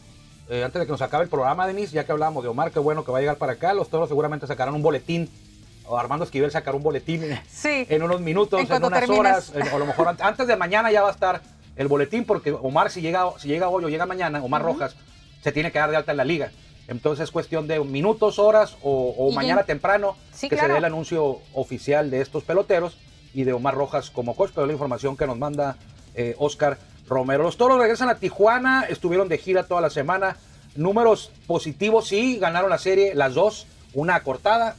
eh, 0.49 0.63
antes 0.63 0.79
de 0.79 0.87
que 0.87 0.91
nos 0.91 1.03
acabe 1.03 1.25
el 1.25 1.29
programa, 1.29 1.67
Denis, 1.67 1.91
ya 1.91 2.03
que 2.03 2.11
hablábamos 2.11 2.41
de 2.41 2.49
Omar, 2.49 2.71
qué 2.71 2.79
bueno 2.79 3.05
que 3.05 3.11
va 3.11 3.19
a 3.19 3.21
llegar 3.21 3.37
para 3.37 3.51
acá. 3.53 3.75
Los 3.75 3.89
toros 3.89 4.09
seguramente 4.09 4.47
sacarán 4.47 4.73
un 4.73 4.81
boletín. 4.81 5.29
O 5.85 5.99
Armando 5.99 6.25
Esquivel 6.25 6.49
sacará 6.49 6.75
un 6.75 6.81
boletín 6.81 7.25
en- 7.25 7.39
Sí. 7.47 7.85
en 7.87 8.01
unos 8.01 8.21
minutos, 8.21 8.59
En 8.59 8.65
unas 8.65 8.89
termines. 9.01 9.19
horas, 9.19 9.51
en- 9.53 9.67
o 9.71 9.75
a 9.75 9.77
lo 9.77 9.85
mejor 9.85 10.07
an- 10.07 10.17
antes 10.19 10.47
de 10.47 10.55
mañana 10.55 10.91
ya 10.91 11.03
va 11.03 11.09
a 11.09 11.11
estar 11.11 11.41
el 11.75 11.87
boletín, 11.87 12.25
porque 12.25 12.51
Omar 12.53 12.89
si 12.89 13.01
llega, 13.01 13.25
si 13.37 13.49
llega 13.49 13.69
hoy 13.69 13.83
o 13.85 13.89
llega 13.89 14.07
mañana, 14.07 14.43
Omar 14.43 14.63
Rojas, 14.63 14.95
se 15.45 15.51
tiene 15.51 15.71
que 15.71 15.77
dar 15.77 15.91
de 15.91 15.95
alta 15.95 16.09
en 16.09 16.17
la 16.17 16.23
liga. 16.23 16.49
Entonces 16.87 17.25
es 17.25 17.29
cuestión 17.31 17.67
de 17.67 17.79
minutos, 17.81 18.39
horas 18.39 18.77
o, 18.81 19.31
mañana 19.31 19.61
ya- 19.61 19.67
temprano 19.67 20.15
Sí, 20.33 20.49
que 20.49 20.57
se 20.57 20.67
dé 20.67 20.75
el 20.79 20.85
anuncio 20.85 21.39
oficial 21.53 22.09
de 22.09 22.21
estos 22.21 22.43
peloteros 22.43 22.97
y 23.31 23.43
de 23.43 23.53
Omar 23.53 23.75
Rojas 23.75 24.09
como 24.09 24.35
coach, 24.35 24.49
pero 24.55 24.65
la 24.65 24.73
información 24.73 25.15
que 25.15 25.27
nos 25.27 25.37
manda 25.37 25.77
eh, 26.15 26.33
Oscar 26.39 26.79
Romero. 27.07 27.43
Los 27.43 27.57
toros 27.57 27.77
regresan 27.77 28.09
a 28.09 28.15
Tijuana, 28.15 28.85
estuvieron 28.89 29.27
de 29.29 29.37
gira 29.37 29.67
toda 29.67 29.81
la 29.81 29.91
semana. 29.91 30.37
Números 30.75 31.29
positivos, 31.45 32.07
sí, 32.07 32.37
ganaron 32.39 32.71
la 32.71 32.79
serie 32.79 33.13
las 33.13 33.35
dos, 33.35 33.67
una 33.93 34.23
cortada 34.23 34.75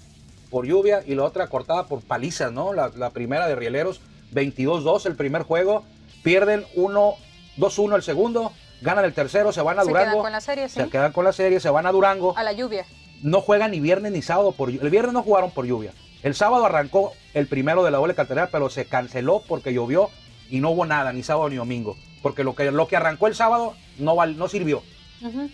por 0.51 0.67
lluvia 0.67 1.05
y 1.07 1.15
la 1.15 1.23
otra 1.23 1.47
cortada 1.47 1.87
por 1.87 2.01
palizas, 2.01 2.51
¿no? 2.51 2.73
La, 2.73 2.91
la 2.97 3.11
primera 3.11 3.47
de 3.47 3.55
Rieleros 3.55 4.01
22-2 4.35 5.07
el 5.07 5.15
primer 5.15 5.43
juego, 5.43 5.85
pierden 6.25 6.65
1 6.75 7.15
2-1 7.57 7.95
el 7.95 8.03
segundo, 8.03 8.53
ganan 8.81 9.05
el 9.05 9.13
tercero, 9.15 9.53
se 9.53 9.61
van 9.63 9.79
a 9.79 9.83
Se 9.83 9.89
Durango. 9.89 10.11
quedan 10.11 10.23
con 10.23 10.33
la 10.33 10.41
serie, 10.41 10.69
sí. 10.69 10.81
Se 10.81 10.89
quedan 10.89 11.13
con 11.13 11.25
la 11.25 11.33
serie, 11.33 11.61
se 11.61 11.71
van 11.71 11.87
a 11.87 11.93
Durango. 11.93 12.37
A 12.37 12.43
la 12.43 12.53
lluvia. 12.53 12.85
No 13.23 13.41
juegan 13.41 13.71
ni 13.71 13.81
viernes 13.81 14.13
ni 14.13 14.23
sábado 14.23 14.53
por 14.53 14.69
lluvia. 14.71 14.83
El 14.85 14.91
viernes 14.91 15.13
no 15.13 15.23
jugaron 15.23 15.51
por 15.51 15.65
lluvia. 15.67 15.93
El 16.23 16.35
sábado 16.35 16.65
arrancó 16.67 17.13
el 17.35 17.47
primero 17.47 17.85
de 17.85 17.91
la 17.91 17.99
doble 17.99 18.15
cartelera, 18.15 18.49
pero 18.51 18.69
se 18.71 18.87
canceló 18.87 19.43
porque 19.47 19.73
llovió 19.73 20.11
y 20.51 20.61
no 20.61 20.71
hubo 20.71 20.85
nada, 20.87 21.13
ni 21.13 21.23
sábado 21.23 21.49
ni 21.49 21.57
domingo. 21.57 21.97
Porque 22.23 22.45
lo 22.45 22.55
que, 22.55 22.71
lo 22.71 22.89
que 22.89 22.97
arrancó 22.97 23.27
el 23.29 23.35
sábado 23.35 23.75
no, 23.99 24.17
val- 24.17 24.37
no 24.37 24.49
sirvió. 24.49 24.83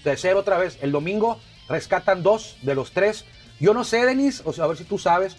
De 0.05 0.17
cero 0.17 0.41
otra 0.41 0.59
vez. 0.59 0.79
El 0.83 0.91
domingo 0.93 1.39
rescatan 1.69 2.23
dos 2.23 2.57
de 2.63 2.75
los 2.75 2.91
tres. 2.93 3.25
Yo 3.61 3.75
no 3.75 3.85
sé, 3.85 4.05
Denis, 4.05 4.43
o 4.45 4.53
sea, 4.53 4.65
a 4.65 4.67
ver 4.69 4.77
si 4.77 4.85
tú 4.85 4.99
sabes. 4.99 5.37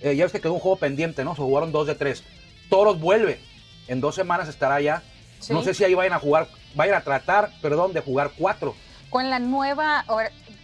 eh, 0.00 0.14
ya 0.16 0.24
ves 0.24 0.32
que 0.32 0.40
quedó 0.40 0.52
un 0.52 0.60
juego 0.60 0.76
pendiente, 0.76 1.24
¿no? 1.24 1.34
Se 1.34 1.42
jugaron 1.42 1.72
dos 1.72 1.86
de 1.86 1.94
tres. 1.94 2.22
Toros 2.70 3.00
vuelve. 3.00 3.40
En 3.88 4.00
dos 4.00 4.14
semanas 4.14 4.48
estará 4.48 4.80
ya. 4.80 5.02
Sí. 5.44 5.52
No 5.52 5.62
sé 5.62 5.74
si 5.74 5.84
ahí 5.84 5.94
vayan 5.94 6.14
a 6.14 6.18
jugar, 6.18 6.48
vayan 6.74 6.96
a 6.96 7.00
tratar, 7.02 7.50
perdón, 7.60 7.92
de 7.92 8.00
jugar 8.00 8.30
cuatro. 8.36 8.74
Con 9.10 9.28
la 9.30 9.38
nueva, 9.38 10.04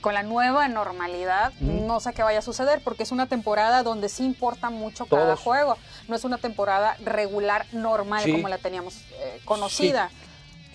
con 0.00 0.14
la 0.14 0.22
nueva 0.22 0.66
normalidad, 0.68 1.52
no 1.60 2.00
sé 2.00 2.12
qué 2.14 2.22
vaya 2.22 2.38
a 2.38 2.42
suceder, 2.42 2.80
porque 2.82 3.02
es 3.02 3.12
una 3.12 3.26
temporada 3.26 3.82
donde 3.82 4.08
sí 4.08 4.24
importa 4.24 4.70
mucho 4.70 5.04
cada 5.06 5.36
juego. 5.36 5.76
No 6.08 6.16
es 6.16 6.24
una 6.24 6.38
temporada 6.38 6.96
regular 7.04 7.66
normal 7.72 8.22
Sí. 8.24 8.32
como 8.32 8.48
la 8.48 8.58
teníamos 8.58 8.96
eh, 9.20 9.40
conocida. 9.44 10.10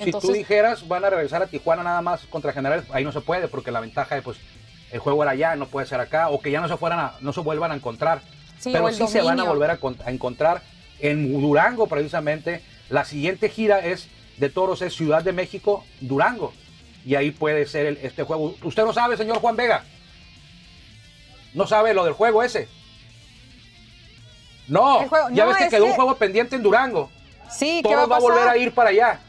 si 0.01 0.11
tú 0.11 0.31
dijeras 0.31 0.87
van 0.87 1.03
a 1.05 1.09
regresar 1.09 1.41
a 1.41 1.47
Tijuana 1.47 1.81
nada 1.81 2.01
más 2.01 2.21
contra 2.27 2.53
Generales, 2.53 2.85
ahí 2.91 3.03
no 3.03 3.11
se 3.11 3.21
puede 3.21 3.47
porque 3.47 3.71
la 3.71 3.79
ventaja 3.79 4.13
de 4.15 4.21
pues 4.21 4.37
el 4.91 4.99
juego 4.99 5.23
era 5.23 5.31
allá, 5.31 5.55
no 5.55 5.65
puede 5.67 5.87
ser 5.87 5.99
acá, 5.99 6.29
o 6.29 6.39
que 6.39 6.51
ya 6.51 6.61
no 6.61 6.67
se 6.67 6.77
fueran 6.77 6.99
a- 6.99 7.13
no 7.21 7.33
se 7.33 7.39
vuelvan 7.41 7.71
a 7.71 7.75
encontrar. 7.75 8.21
Sí, 8.59 8.71
Pero 8.71 8.91
sí 8.91 9.07
se 9.07 9.21
van 9.21 9.39
a 9.39 9.43
volver 9.43 9.71
a, 9.71 9.79
a 10.05 10.11
encontrar 10.11 10.61
en 10.99 11.41
Durango 11.41 11.87
precisamente. 11.87 12.61
La 12.89 13.05
siguiente 13.05 13.49
gira 13.49 13.79
es 13.79 14.07
de 14.37 14.49
toros 14.49 14.81
es 14.81 14.93
Ciudad 14.93 15.23
de 15.23 15.31
México, 15.33 15.83
Durango. 16.01 16.53
Y 17.05 17.15
ahí 17.15 17.31
puede 17.31 17.65
ser 17.67 17.85
el- 17.85 17.97
este 17.97 18.23
juego. 18.23 18.55
Usted 18.63 18.83
no 18.83 18.93
sabe, 18.93 19.15
señor 19.17 19.39
Juan 19.39 19.55
Vega. 19.55 19.83
No 21.53 21.67
sabe 21.67 21.93
lo 21.93 22.03
del 22.03 22.13
juego 22.13 22.43
ese. 22.43 22.67
No, 24.67 25.07
juego- 25.07 25.29
ya 25.31 25.43
no, 25.45 25.49
ves 25.51 25.57
que 25.57 25.69
quedó 25.69 25.85
un 25.85 25.93
juego 25.93 26.15
pendiente 26.15 26.55
en 26.55 26.63
Durango. 26.63 27.11
Sí, 27.49 27.81
¿qué 27.83 27.95
va 27.95 28.03
a 28.03 28.07
va 28.07 28.17
a 28.17 28.19
volver 28.19 28.47
a 28.47 28.57
ir 28.57 28.73
para 28.73 28.89
allá. 28.89 29.19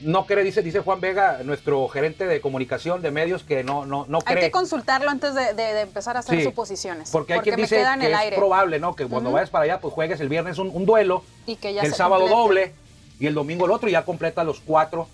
No 0.00 0.26
cree, 0.26 0.44
dice, 0.44 0.62
dice 0.62 0.80
Juan 0.80 1.00
Vega, 1.00 1.40
nuestro 1.44 1.86
gerente 1.88 2.26
de 2.26 2.40
comunicación 2.40 3.00
de 3.00 3.10
medios, 3.10 3.42
que 3.44 3.64
no, 3.64 3.86
no, 3.86 4.04
no 4.08 4.18
Hay 4.26 4.34
cree. 4.34 4.46
que 4.46 4.50
consultarlo 4.50 5.08
antes 5.08 5.34
de, 5.34 5.54
de- 5.54 5.74
de 5.74 5.80
empezar 5.82 6.16
a 6.16 6.20
hacer 6.20 6.38
Sí, 6.38 6.44
suposiciones. 6.44 7.10
Porque 7.10 7.34
hay 7.34 7.40
quien 7.40 7.56
dice 7.56 7.76
que 7.76 8.06
es 8.08 8.14
aire. 8.16 8.36
probable, 8.36 8.78
¿no? 8.78 8.94
Que 8.96 9.06
cuando 9.06 9.30
vayas 9.32 9.50
para 9.50 9.64
allá, 9.64 9.80
pues 9.80 9.94
juegues 9.94 10.20
el 10.20 10.28
viernes 10.28 10.58
un, 10.58 10.70
un 10.74 10.84
duelo, 10.84 11.22
Y 11.46 11.56
que 11.56 11.72
ya 11.72 11.82
el 11.82 11.94
sábado 11.94 12.22
complete. 12.28 12.36
doble 12.70 12.74
y 13.20 13.26
el 13.26 13.34
domingo 13.34 13.64
el 13.66 13.70
otro, 13.70 13.88
y 13.88 13.92
ya 13.92 14.04
completa 14.04 14.44
los 14.44 14.60
cuatro 14.60 15.08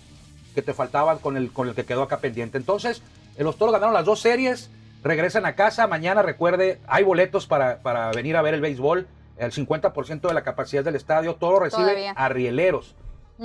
que 0.55 0.61
te 0.61 0.73
faltaban 0.73 1.19
con 1.19 1.37
el, 1.37 1.51
con 1.53 1.69
el 1.69 1.75
que 1.75 1.85
quedó 1.85 2.01
acá 2.03 2.17
pendiente. 2.17 2.57
Entonces, 2.57 3.01
los 3.37 3.57
toros 3.57 3.71
ganaron 3.73 3.93
las 3.93 4.03
dos 4.05 4.19
series, 4.19 4.69
regresan 5.03 5.45
a 5.45 5.55
casa. 5.55 5.87
Mañana, 5.87 6.21
recuerde, 6.21 6.79
hay 6.87 7.03
boletos 7.05 7.47
para, 7.47 7.77
para 7.77 8.11
venir 8.11 8.35
a 8.35 8.41
ver 8.41 8.55
el 8.55 8.61
béisbol. 8.61 9.07
El 9.37 9.51
50% 9.53 10.27
de 10.27 10.33
la 10.33 10.43
capacidad 10.43 10.83
del 10.83 10.95
estadio. 10.95 11.35
Toro 11.35 11.59
recibe 11.59 11.83
Todavía. 11.83 12.11
a 12.11 12.29
Rieleros, 12.29 12.95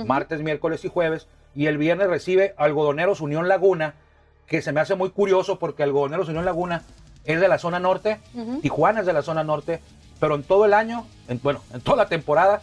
Martes, 0.05 0.41
miércoles 0.41 0.83
y 0.85 0.89
jueves. 0.89 1.27
Y 1.55 1.65
el 1.67 1.77
viernes 1.77 2.07
recibe 2.07 2.53
Algodoneros 2.57 3.21
Unión 3.21 3.47
Laguna, 3.47 3.95
que 4.45 4.61
se 4.61 4.71
me 4.71 4.79
hace 4.79 4.95
muy 4.95 5.09
curioso 5.09 5.59
porque 5.59 5.83
Algodoneros 5.83 6.29
Unión 6.29 6.45
Laguna 6.45 6.83
es 7.25 7.41
de 7.41 7.47
la 7.47 7.57
zona 7.57 7.79
norte, 7.79 8.19
Ujú. 8.33 8.59
Tijuana 8.61 9.01
es 9.01 9.05
de 9.05 9.13
la 9.13 9.21
zona 9.21 9.43
norte, 9.43 9.81
pero 10.19 10.35
en 10.35 10.43
todo 10.43 10.65
el 10.65 10.73
año, 10.73 11.05
en- 11.27 11.41
bueno, 11.43 11.61
en 11.73 11.81
toda 11.81 11.97
la 11.97 12.07
temporada 12.07 12.61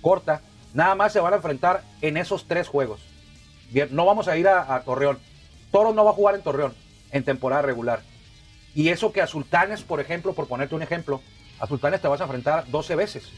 corta, 0.00 0.40
nada 0.74 0.94
más 0.94 1.12
se 1.12 1.20
van 1.20 1.32
a 1.32 1.36
enfrentar 1.36 1.82
en 2.00 2.16
esos 2.16 2.46
tres 2.46 2.68
juegos. 2.68 3.00
Bien, 3.70 3.88
no 3.92 4.04
vamos 4.06 4.28
a 4.28 4.36
ir 4.36 4.48
a, 4.48 4.74
a 4.74 4.80
Torreón. 4.82 5.18
Toros 5.70 5.94
no 5.94 6.04
va 6.04 6.10
a 6.10 6.14
jugar 6.14 6.34
en 6.34 6.42
Torreón 6.42 6.74
en 7.10 7.24
temporada 7.24 7.62
regular. 7.62 8.00
Y 8.74 8.88
eso 8.88 9.12
que 9.12 9.20
a 9.20 9.26
Sultanes, 9.26 9.82
por 9.82 10.00
ejemplo, 10.00 10.32
por 10.32 10.46
ponerte 10.48 10.74
un 10.74 10.82
ejemplo, 10.82 11.20
a 11.60 11.66
Sultanes 11.66 12.00
te 12.00 12.08
vas 12.08 12.20
a 12.20 12.24
enfrentar 12.24 12.64
12 12.70 12.96
veces 12.96 13.28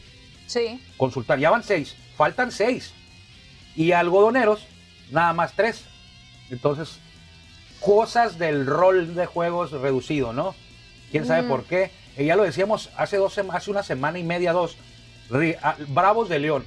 Sí. 0.47 0.81
con. 0.97 1.11
Ya 1.39 1.49
van 1.49 1.63
seis, 1.63 1.95
faltan 2.15 2.51
seis. 2.51 2.93
Y 3.75 3.91
algodoneros, 3.91 4.65
nada 5.11 5.33
más 5.33 5.53
tres. 5.53 5.85
Entonces, 6.49 6.99
cosas 7.79 8.37
del 8.37 8.65
rol 8.65 9.15
de 9.15 9.25
juegos 9.25 9.71
reducido, 9.71 10.33
¿no? 10.33 10.55
¿Quién 11.11 11.25
sabe 11.25 11.43
Mm. 11.43 11.47
por 11.49 11.63
qué? 11.65 11.91
Eh, 12.17 12.25
ya 12.25 12.35
lo 12.35 12.43
decíamos 12.43 12.89
hace, 12.97 13.17
dos, 13.17 13.37
hace 13.37 13.71
una 13.71 13.83
semana 13.83 14.17
y 14.19 14.23
media, 14.23 14.53
dos. 14.53 14.77
Bravos 15.89 16.29
de 16.29 16.39
León, 16.39 16.65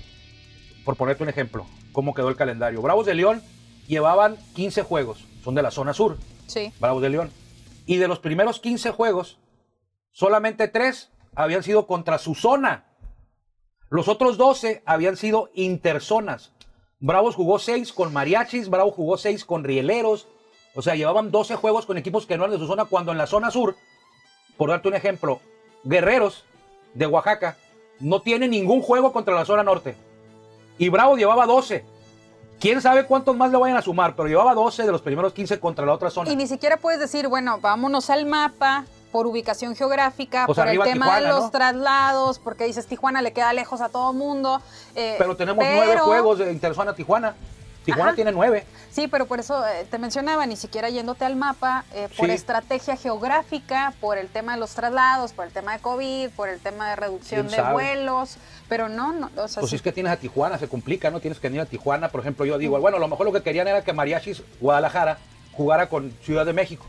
por 0.84 0.96
ponerte 0.96 1.22
un 1.22 1.28
ejemplo, 1.28 1.66
cómo 1.92 2.14
quedó 2.14 2.28
el 2.28 2.36
calendario. 2.36 2.82
Bravos 2.82 3.06
de 3.06 3.14
León 3.14 3.42
llevaban 3.86 4.36
15 4.54 4.82
juegos, 4.82 5.24
son 5.44 5.54
de 5.54 5.62
la 5.62 5.70
zona 5.70 5.92
sur. 5.94 6.18
Sí. 6.46 6.72
Bravos 6.80 7.02
de 7.02 7.10
León. 7.10 7.30
Y 7.86 7.96
de 7.96 8.08
los 8.08 8.18
primeros 8.18 8.60
15 8.60 8.90
juegos, 8.90 9.38
solamente 10.12 10.68
3 10.68 11.10
habían 11.34 11.62
sido 11.62 11.86
contra 11.86 12.18
su 12.18 12.34
zona. 12.34 12.84
Los 13.90 14.08
otros 14.08 14.36
12 14.36 14.82
habían 14.84 15.16
sido 15.16 15.50
interzonas. 15.54 16.52
Bravos 17.00 17.36
jugó 17.36 17.58
6 17.58 17.92
con 17.92 18.12
Mariachis, 18.12 18.68
Bravos 18.68 18.94
jugó 18.94 19.16
6 19.16 19.44
con 19.44 19.64
Rieleros. 19.64 20.26
O 20.74 20.82
sea, 20.82 20.96
llevaban 20.96 21.30
12 21.30 21.56
juegos 21.56 21.86
con 21.86 21.96
equipos 21.96 22.26
que 22.26 22.36
no 22.36 22.44
eran 22.44 22.52
de 22.52 22.58
su 22.58 22.66
zona, 22.66 22.84
cuando 22.84 23.12
en 23.12 23.18
la 23.18 23.26
zona 23.26 23.50
sur, 23.50 23.76
por 24.56 24.70
darte 24.70 24.88
un 24.88 24.94
ejemplo, 24.94 25.40
Guerreros 25.84 26.44
de 26.94 27.06
Oaxaca 27.06 27.56
no 28.00 28.20
tiene 28.20 28.48
ningún 28.48 28.82
juego 28.82 29.12
contra 29.12 29.34
la 29.34 29.44
zona 29.44 29.62
norte. 29.62 29.96
Y 30.76 30.88
Bravo 30.88 31.16
llevaba 31.16 31.46
12. 31.46 31.84
Quién 32.60 32.80
sabe 32.80 33.06
cuántos 33.06 33.36
más 33.36 33.52
le 33.52 33.58
vayan 33.58 33.76
a 33.76 33.82
sumar, 33.82 34.16
pero 34.16 34.28
llevaba 34.28 34.54
12 34.54 34.84
de 34.84 34.92
los 34.92 35.02
primeros 35.02 35.32
15 35.32 35.60
contra 35.60 35.86
la 35.86 35.94
otra 35.94 36.10
zona. 36.10 36.30
Y 36.30 36.36
ni 36.36 36.46
siquiera 36.46 36.76
puedes 36.76 36.98
decir, 36.98 37.28
bueno, 37.28 37.58
vámonos 37.60 38.10
al 38.10 38.26
mapa 38.26 38.84
por 39.12 39.26
ubicación 39.26 39.74
geográfica, 39.74 40.44
Pues 40.46 40.56
por 40.58 40.68
el 40.68 40.78
tema 40.82 40.92
Tijuana, 41.06 41.20
de 41.20 41.28
los 41.28 41.44
¿no? 41.44 41.50
traslados, 41.50 42.38
porque 42.38 42.64
dices 42.64 42.86
Tijuana 42.86 43.22
le 43.22 43.32
queda 43.32 43.52
lejos 43.52 43.80
a 43.80 43.88
todo 43.88 44.12
mundo. 44.12 44.60
eh, 44.94 45.14
Pero 45.18 45.36
tenemos 45.36 45.64
nueve 45.64 45.98
juegos 45.98 46.38
de 46.38 46.52
Interzona 46.52 46.94
Tijuana. 46.94 47.34
Tijuana 47.84 48.10
Ajá. 48.10 48.16
tiene 48.16 48.32
nueve. 48.32 48.66
Sí, 48.90 49.08
pero 49.08 49.24
por 49.24 49.40
eso 49.40 49.66
eh, 49.66 49.86
te 49.90 49.96
mencionaba, 49.96 50.44
ni 50.44 50.56
siquiera 50.56 50.90
yéndote 50.90 51.24
al 51.24 51.36
mapa, 51.36 51.86
eh, 51.94 52.08
por 52.18 52.26
Sí. 52.26 52.32
estrategia 52.32 52.96
geográfica, 52.96 53.94
por 53.98 54.18
el 54.18 54.28
tema 54.28 54.52
de 54.54 54.60
los 54.60 54.72
traslados, 54.72 55.32
por 55.32 55.46
el 55.46 55.52
tema 55.52 55.72
de 55.72 55.78
COVID, 55.78 56.28
por 56.30 56.50
el 56.50 56.60
tema 56.60 56.90
de 56.90 56.96
reducción 56.96 57.42
¿Quién 57.46 57.50
de 57.50 57.56
sabe? 57.56 57.72
vuelos, 57.72 58.36
pero 58.68 58.90
no, 58.90 59.12
no, 59.14 59.30
o 59.38 59.48
sea, 59.48 59.60
Pues 59.60 59.70
sí- 59.70 59.76
es 59.76 59.82
que 59.82 59.92
tienes 59.92 60.12
a 60.12 60.16
Tijuana, 60.16 60.58
se 60.58 60.68
complica, 60.68 61.10
¿no? 61.10 61.20
Tienes 61.20 61.38
que 61.40 61.48
venir 61.48 61.62
a 61.62 61.66
Tijuana. 61.66 62.10
Por 62.10 62.20
ejemplo, 62.20 62.44
yo 62.44 62.58
digo, 62.58 62.78
bueno, 62.78 62.98
a 62.98 63.00
lo 63.00 63.08
mejor 63.08 63.24
lo 63.24 63.32
que 63.32 63.42
querían 63.42 63.66
era 63.68 63.82
que 63.82 63.94
Mariachis 63.94 64.42
Guadalajara 64.60 65.16
jugara 65.54 65.88
con 65.88 66.12
Ciudad 66.22 66.44
de 66.44 66.52
México. 66.52 66.84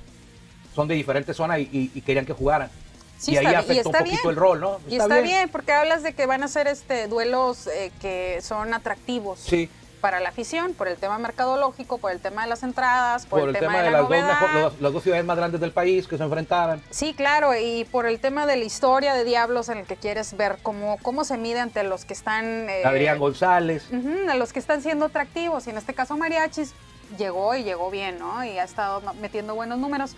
Son 0.80 0.88
de 0.88 0.96
diferentes 0.96 1.36
zonas 1.36 1.60
y, 1.60 1.64
y- 1.74 1.92
y 1.94 2.00
querían 2.02 2.26
que 2.26 2.32
jugaran. 2.32 2.70
sí 3.18 3.34
y 3.34 3.38
ahí 3.38 3.46
está, 3.48 3.60
bi- 3.64 3.66
afectó 3.80 3.90
un 3.90 3.96
está 3.96 4.06
poquito 4.06 4.22
bien. 4.22 4.30
el 4.30 4.36
rol, 4.38 4.62
¿no? 4.62 4.80
Y 4.88 4.96
está, 4.96 5.20
bien. 5.20 5.50
porque 5.50 5.74
hablas 5.74 6.04
de 6.04 6.14
que 6.14 6.26
van 6.26 6.42
a 6.42 6.48
ser 6.48 6.68
este 6.68 7.08
duelos 7.10 7.68
eh, 7.68 7.92
que 8.00 8.40
son 8.42 8.74
atractivos 8.74 9.40
Sí, 9.42 9.70
para 10.00 10.22
la 10.22 10.30
afición, 10.30 10.74
por 10.74 10.88
el 10.88 10.96
tema 10.96 11.18
mercadológico, 11.20 11.98
por 11.98 12.14
el 12.14 12.22
tema 12.22 12.44
de 12.44 12.48
las 12.48 12.64
entradas, 12.64 13.26
por, 13.26 13.42
por, 13.42 13.50
el, 13.50 13.56
el 13.58 13.60
tema, 13.60 13.80
de, 13.80 13.84
de 13.84 13.92
la 13.92 13.98
las 14.04 14.08
dos, 14.08 14.18
mejor- 14.18 14.54
las- 14.54 14.80
las 14.80 14.94
dos 14.94 15.04
ciudades 15.04 15.26
más 15.26 15.36
grandes 15.36 15.60
del 15.60 15.74
país 15.74 16.08
que 16.08 16.18
se 16.18 16.24
enfrentaran. 16.24 16.82
Sí, 16.92 17.14
claro, 17.14 17.54
y 17.60 17.84
por 17.92 18.06
el 18.06 18.22
tema 18.22 18.46
de 18.46 18.56
la 18.56 18.64
historia 18.64 19.14
de 19.16 19.26
Diablos 19.26 19.68
en 19.68 19.80
el 19.80 19.86
que 19.86 19.98
quieres 19.98 20.38
ver 20.38 20.60
cómo, 20.64 20.98
cómo 21.02 21.26
se 21.26 21.38
mide 21.38 21.60
ante 21.60 21.84
los 21.84 22.06
que 22.06 22.14
están... 22.14 22.70
eh, 22.70 22.84
Adrián 22.86 23.20
González. 23.20 23.84
ujú, 23.92 24.30
a 24.32 24.36
los 24.36 24.54
que 24.54 24.60
están 24.60 24.82
siendo 24.82 25.04
atractivos, 25.08 25.68
y 25.68 25.72
en 25.72 25.78
este 25.78 25.94
caso 25.94 26.16
Mariachis 26.16 26.72
llegó 27.18 27.54
y 27.56 27.64
llegó 27.66 27.92
bien, 27.92 28.18
¿no? 28.18 28.46
Y 28.46 28.58
ha 28.60 28.64
estado 28.64 29.02
metiendo 29.20 29.56
buenos 29.56 29.78
números. 29.78 30.12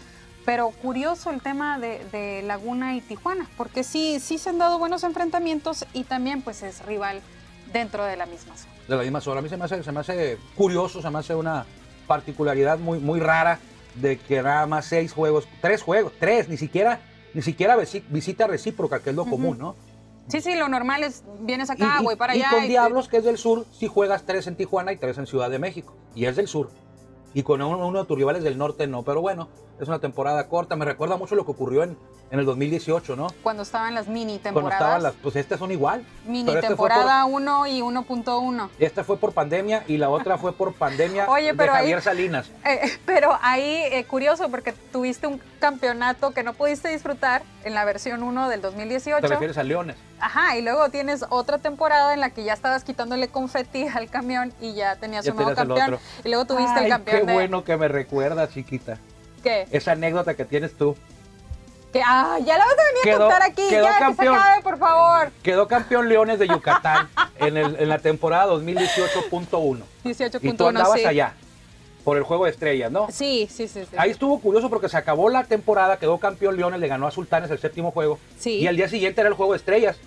Pero 0.45 0.69
curioso 0.69 1.29
el 1.29 1.41
tema 1.41 1.77
de, 1.77 2.03
de 2.11 2.41
Laguna 2.41 2.95
y 2.95 3.01
Tijuana, 3.01 3.47
porque 3.57 3.83
sí, 3.83 4.19
sí 4.19 4.37
se 4.37 4.49
han 4.49 4.57
dado 4.57 4.79
buenos 4.79 5.03
enfrentamientos 5.03 5.85
y 5.93 6.03
también 6.03 6.41
pues 6.41 6.63
es 6.63 6.83
rival 6.85 7.21
dentro 7.71 8.03
de 8.03 8.17
la 8.17 8.25
misma 8.25 8.57
zona. 8.57 8.73
de 8.87 8.95
la 8.97 9.03
misma 9.03 9.21
zona. 9.21 9.39
A 9.39 9.41
mí 9.43 9.49
se 9.49 9.57
me 9.57 9.65
hace, 9.65 9.83
se 9.83 9.91
me 9.91 9.99
hace 9.99 10.37
curioso, 10.55 11.01
se 11.01 11.09
me 11.09 11.19
hace 11.19 11.35
una 11.35 11.65
particularidad 12.07 12.79
muy, 12.79 12.99
muy 12.99 13.19
rara 13.19 13.59
de 13.95 14.17
que 14.17 14.41
nada 14.41 14.65
más 14.65 14.85
seis 14.85 15.13
juegos, 15.13 15.47
tres 15.61 15.81
juegos, 15.83 16.13
tres, 16.19 16.49
ni 16.49 16.57
siquiera, 16.57 16.99
ni 17.33 17.41
siquiera 17.41 17.77
visi- 17.77 18.03
visita 18.09 18.47
recíproca, 18.47 18.99
que 19.01 19.11
es 19.11 19.15
lo 19.15 19.25
común, 19.25 19.57
¿no? 19.59 19.75
Sí, 20.27 20.39
sí, 20.41 20.55
lo 20.55 20.69
normal 20.69 21.03
es, 21.03 21.23
vienes 21.41 21.69
acá, 21.69 21.97
y, 21.99 22.03
voy 22.03 22.15
para 22.15 22.35
y 22.35 22.41
allá. 22.41 22.51
con 22.51 22.63
y- 22.63 22.67
Diablos, 22.67 23.07
que 23.07 23.17
es 23.17 23.23
del 23.23 23.37
sur, 23.37 23.65
si 23.71 23.87
juegas 23.87 24.23
tres 24.25 24.47
en 24.47 24.55
Tijuana 24.55 24.91
y 24.91 24.97
tres 24.97 25.17
en 25.17 25.27
Ciudad 25.27 25.49
de 25.49 25.59
México. 25.59 25.95
Y 26.15 26.25
es 26.25 26.35
del 26.35 26.47
sur. 26.47 26.69
Y 27.33 27.43
con 27.43 27.61
uno, 27.61 27.87
uno 27.87 27.99
de 28.01 28.05
tus 28.05 28.17
rivales 28.17 28.43
del 28.43 28.57
norte 28.57 28.87
no. 28.87 29.03
Pero 29.03 29.21
bueno, 29.21 29.49
es 29.83 29.89
una 29.89 29.99
temporada 29.99 30.47
corta. 30.47 30.75
Me 30.75 30.85
recuerda 30.85 31.17
mucho 31.17 31.35
lo 31.35 31.45
que 31.45 31.51
ocurrió 31.51 31.83
en, 31.83 31.97
en 32.29 32.39
el 32.39 32.45
2018, 32.45 33.15
¿no? 33.15 33.27
Cuando 33.43 33.63
estaban 33.63 33.93
las 33.95 34.07
mini 34.07 34.39
Cuando 34.39 34.59
temporadas. 34.61 34.73
estaban 34.81 35.03
las. 35.03 35.13
Pues 35.15 35.35
estas 35.35 35.59
son 35.59 35.71
igual. 35.71 36.05
Mini 36.25 36.49
este 36.53 36.67
temporada 36.67 37.25
1 37.25 37.67
y 37.67 37.81
1.1. 37.81 38.69
Esta 38.79 39.03
fue 39.03 39.17
por 39.17 39.33
pandemia 39.33 39.83
y 39.87 39.97
la 39.97 40.09
otra 40.09 40.37
fue 40.37 40.53
por 40.53 40.73
pandemia 40.73 41.25
Oye, 41.29 41.47
de 41.47 41.53
pero 41.55 41.71
ahí- 41.73 41.79
Javier 41.79 42.01
Salinas. 42.01 42.51
Eh, 42.71 42.97
pero 43.05 43.37
ahí, 43.41 43.65
eh, 43.91 44.05
curioso, 44.05 44.49
porque 44.49 44.71
tuviste 44.91 45.27
un 45.27 45.41
campeonato 45.59 46.31
que 46.31 46.43
no 46.43 46.53
pudiste 46.53 46.87
disfrutar 46.89 47.41
en 47.63 47.73
la 47.73 47.83
versión 47.85 48.23
1 48.23 48.49
del 48.49 48.61
2018. 48.61 49.19
¿Te 49.21 49.27
refieres 49.27 49.57
a 49.57 49.63
Leones? 49.63 49.97
Ajá, 50.19 50.55
y 50.57 50.61
luego 50.61 50.89
tienes 50.89 51.25
otra 51.29 51.57
temporada 51.57 52.13
en 52.13 52.19
la 52.19 52.29
que 52.29 52.43
ya 52.43 52.53
estabas 52.53 52.83
quitándole 52.83 53.27
confeti 53.29 53.87
al 53.93 54.09
camión 54.09 54.53
y 54.61 54.73
ya 54.73 54.95
tenías 54.97 55.25
Ya 55.25 55.31
un 55.31 55.37
nuevo 55.37 55.55
campeón. 55.55 55.97
Y 56.23 56.29
luego 56.29 56.45
tuviste 56.45 56.71
Ay, 56.79 56.85
el 56.85 56.91
campeón 56.91 57.19
qué 57.21 57.25
de... 57.25 57.33
bueno 57.33 57.63
que 57.63 57.75
me 57.77 57.87
recuerdas, 57.87 58.51
chiquita. 58.53 58.99
¿Qué? 59.43 59.67
Esa 59.71 59.91
anécdota 59.93 60.33
que 60.35 60.45
tienes 60.45 60.73
tú. 60.73 60.95
Que, 61.91 62.01
ah, 62.05 62.37
ya 62.45 62.57
la 62.57 62.63
vas 62.65 62.73
a 62.73 62.83
venir 62.87 63.01
Quedó- 63.03 63.15
a 63.15 63.19
contar 63.19 63.41
aquí. 63.43 63.63
quedó 63.69 63.83
Ya, 63.85 63.99
campeón. 63.99 64.33
que 64.35 64.39
se 64.41 64.45
acabe, 64.47 64.63
por 64.63 64.77
favor. 64.77 65.31
Quedó 65.43 65.67
campeón 65.67 66.07
Leones 66.07 66.39
de 66.39 66.47
Yucatán 66.47 67.09
en, 67.37 67.57
el- 67.57 67.75
en 67.79 67.89
la 67.89 67.97
temporada 67.99 68.45
2018.1. 68.45 69.83
18.1, 70.05 70.39
Y 70.41 70.53
tú 70.53 70.67
andabas 70.67 70.99
sí. 71.01 71.05
allá, 71.05 71.33
por 72.05 72.15
el 72.15 72.23
Juego 72.23 72.45
de 72.45 72.51
Estrellas, 72.51 72.91
¿no? 72.91 73.07
Sí, 73.11 73.47
sí, 73.51 73.67
sí. 73.67 73.81
sí. 73.83 73.95
Ahí 73.97 74.09
estuvo 74.11 74.39
curioso 74.39 74.69
porque 74.69 74.87
se 74.87 74.95
acabó 74.95 75.29
la 75.29 75.43
temporada, 75.43 75.97
quedó 75.97 76.17
campeón 76.17 76.55
Leones, 76.55 76.79
le 76.79 76.87
ganó 76.87 77.07
a 77.07 77.11
Sultanes 77.11 77.51
el 77.51 77.59
séptimo 77.59 77.91
juego. 77.91 78.19
Sí. 78.39 78.59
Y 78.59 78.67
al 78.67 78.77
día 78.77 78.87
siguiente 78.87 79.19
era 79.19 79.27
el 79.29 79.35
Juego 79.35 79.51
de 79.51 79.57
Estrellas. 79.57 79.97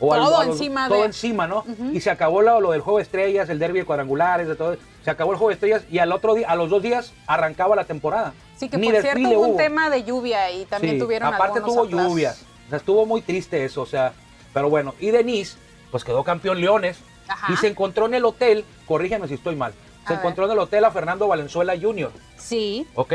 Al- 0.00 0.20
Todo 0.20 0.36
a 0.40 0.44
los- 0.46 0.56
encima 0.56 0.88
Todo 0.88 0.98
de- 1.00 1.04
encima, 1.06 1.46
¿no? 1.46 1.64
Y 1.92 2.00
se 2.00 2.10
acabó 2.10 2.42
lo, 2.42 2.60
lo 2.60 2.70
del 2.72 2.80
Juego 2.80 2.98
de 2.98 3.02
Estrellas, 3.04 3.48
el 3.50 3.58
derby 3.58 3.80
de 3.80 3.84
cuadrangulares, 3.84 4.48
de 4.48 4.54
todo. 4.56 4.76
Se 5.04 5.10
acabó 5.10 5.32
el 5.32 5.38
Juego 5.38 5.48
de 5.48 5.54
Estrellas 5.54 5.82
y 5.90 5.98
al 5.98 6.12
otro 6.12 6.34
día, 6.34 6.48
a 6.48 6.54
los 6.56 6.70
dos 6.70 6.82
días, 6.82 7.12
arrancaba 7.26 7.76
la 7.76 7.84
temporada. 7.84 8.32
Sí, 8.56 8.68
que 8.68 8.76
Ni 8.76 8.90
por 8.90 9.00
cierto 9.02 9.28
hubo 9.28 9.46
un 9.48 9.56
tema 9.56 9.90
de 9.90 10.04
lluvia 10.04 10.50
y 10.50 10.64
también 10.66 10.94
Sí, 10.94 11.00
tuvieron 11.00 11.32
Aparte 11.34 11.60
tuvo 11.60 11.84
aplazos. 11.84 12.08
lluvias. 12.08 12.42
O 12.66 12.68
sea, 12.70 12.78
estuvo 12.78 13.06
muy 13.06 13.20
triste 13.22 13.64
eso, 13.64 13.82
o 13.82 13.86
sea. 13.86 14.12
Pero 14.54 14.68
bueno, 14.70 14.94
y 15.00 15.10
Denise, 15.10 15.56
pues 15.90 16.04
quedó 16.04 16.24
campeón 16.24 16.60
Leones. 16.60 16.98
Ajá. 17.28 17.52
Y 17.52 17.56
se 17.56 17.68
encontró 17.68 18.06
en 18.06 18.14
el 18.14 18.24
hotel, 18.24 18.64
corrígeme 18.86 19.28
si 19.28 19.34
estoy 19.34 19.54
mal, 19.54 19.72
se 20.06 20.14
A 20.14 20.16
encontró 20.16 20.46
en 20.46 20.50
el 20.50 20.58
hotel 20.58 20.84
a 20.84 20.90
Fernando 20.90 21.28
Valenzuela 21.28 21.74
Jr., 21.80 22.10
Sí, 22.36 22.86
¿ok? 22.96 23.12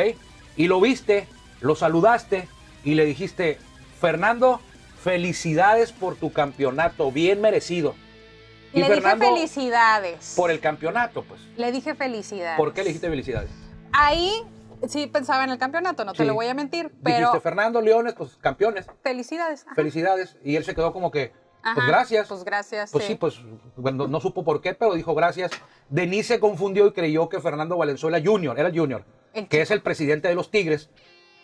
Y 0.56 0.68
lo 0.68 0.80
viste, 0.80 1.28
lo 1.60 1.76
saludaste 1.76 2.48
y 2.86 2.94
le 2.96 3.04
dijiste, 3.06 3.58
Fernando, 4.00 4.62
felicidades 5.06 5.92
por 5.92 6.16
tu 6.16 6.34
campeonato, 6.34 7.12
bien 7.12 7.40
merecido. 7.40 7.94
Y 8.74 8.80
le 8.80 8.88
Fernando, 8.88 9.24
dije 9.24 9.36
felicidades. 9.36 10.34
por 10.36 10.50
el 10.50 10.60
campeonato, 10.60 11.24
pues. 11.24 11.42
Le 11.58 11.72
dije 11.72 11.94
felicidades. 11.94 12.58
¿Por 12.58 12.74
qué 12.74 12.82
le 12.82 12.88
dijiste 12.88 13.08
felicidades? 13.08 13.52
Ahí 13.94 14.32
sí 14.88 15.06
pensaba 15.06 15.44
en 15.44 15.52
el 15.52 15.60
campeonato, 15.60 16.06
no 16.06 16.14
te 16.14 16.26
lo 16.26 16.34
voy 16.34 16.48
a 16.48 16.56
mentir, 16.56 16.92
pero 17.04 17.18
Dijiste, 17.18 17.40
Fernando, 17.40 17.82
Leones, 17.82 18.16
pues 18.16 18.36
campeones, 18.42 18.88
felicidades. 19.04 19.62
Ajá. 19.68 19.76
felicidades. 19.76 20.38
Y 20.44 20.56
él 20.56 20.66
se 20.66 20.74
quedó 20.74 20.92
como 20.92 21.12
que, 21.12 21.34
pues 21.76 21.86
gracias. 21.86 22.28
Pues 22.28 22.44
gracias. 22.44 22.92
Pues 22.92 23.06
sí, 23.06 23.14
pues 23.14 23.40
bueno, 23.76 24.08
no 24.08 24.20
supo 24.20 24.44
por 24.44 24.60
qué, 24.60 24.74
pero 24.74 24.96
dijo 24.96 25.14
gracias. 25.14 25.52
Denise 25.88 26.34
se 26.34 26.40
confundió 26.40 26.88
y 26.88 26.94
creyó 26.94 27.30
que 27.30 27.40
Fernando 27.40 27.78
Valenzuela 27.78 28.20
Jr., 28.26 28.58
era 28.58 28.70
el 28.70 28.78
Junior, 28.78 29.06
El 29.36 29.48
que 29.48 29.62
es 29.62 29.70
el 29.70 29.84
presidente 29.84 30.30
de 30.30 30.34
los 30.34 30.50
Tigres, 30.50 30.90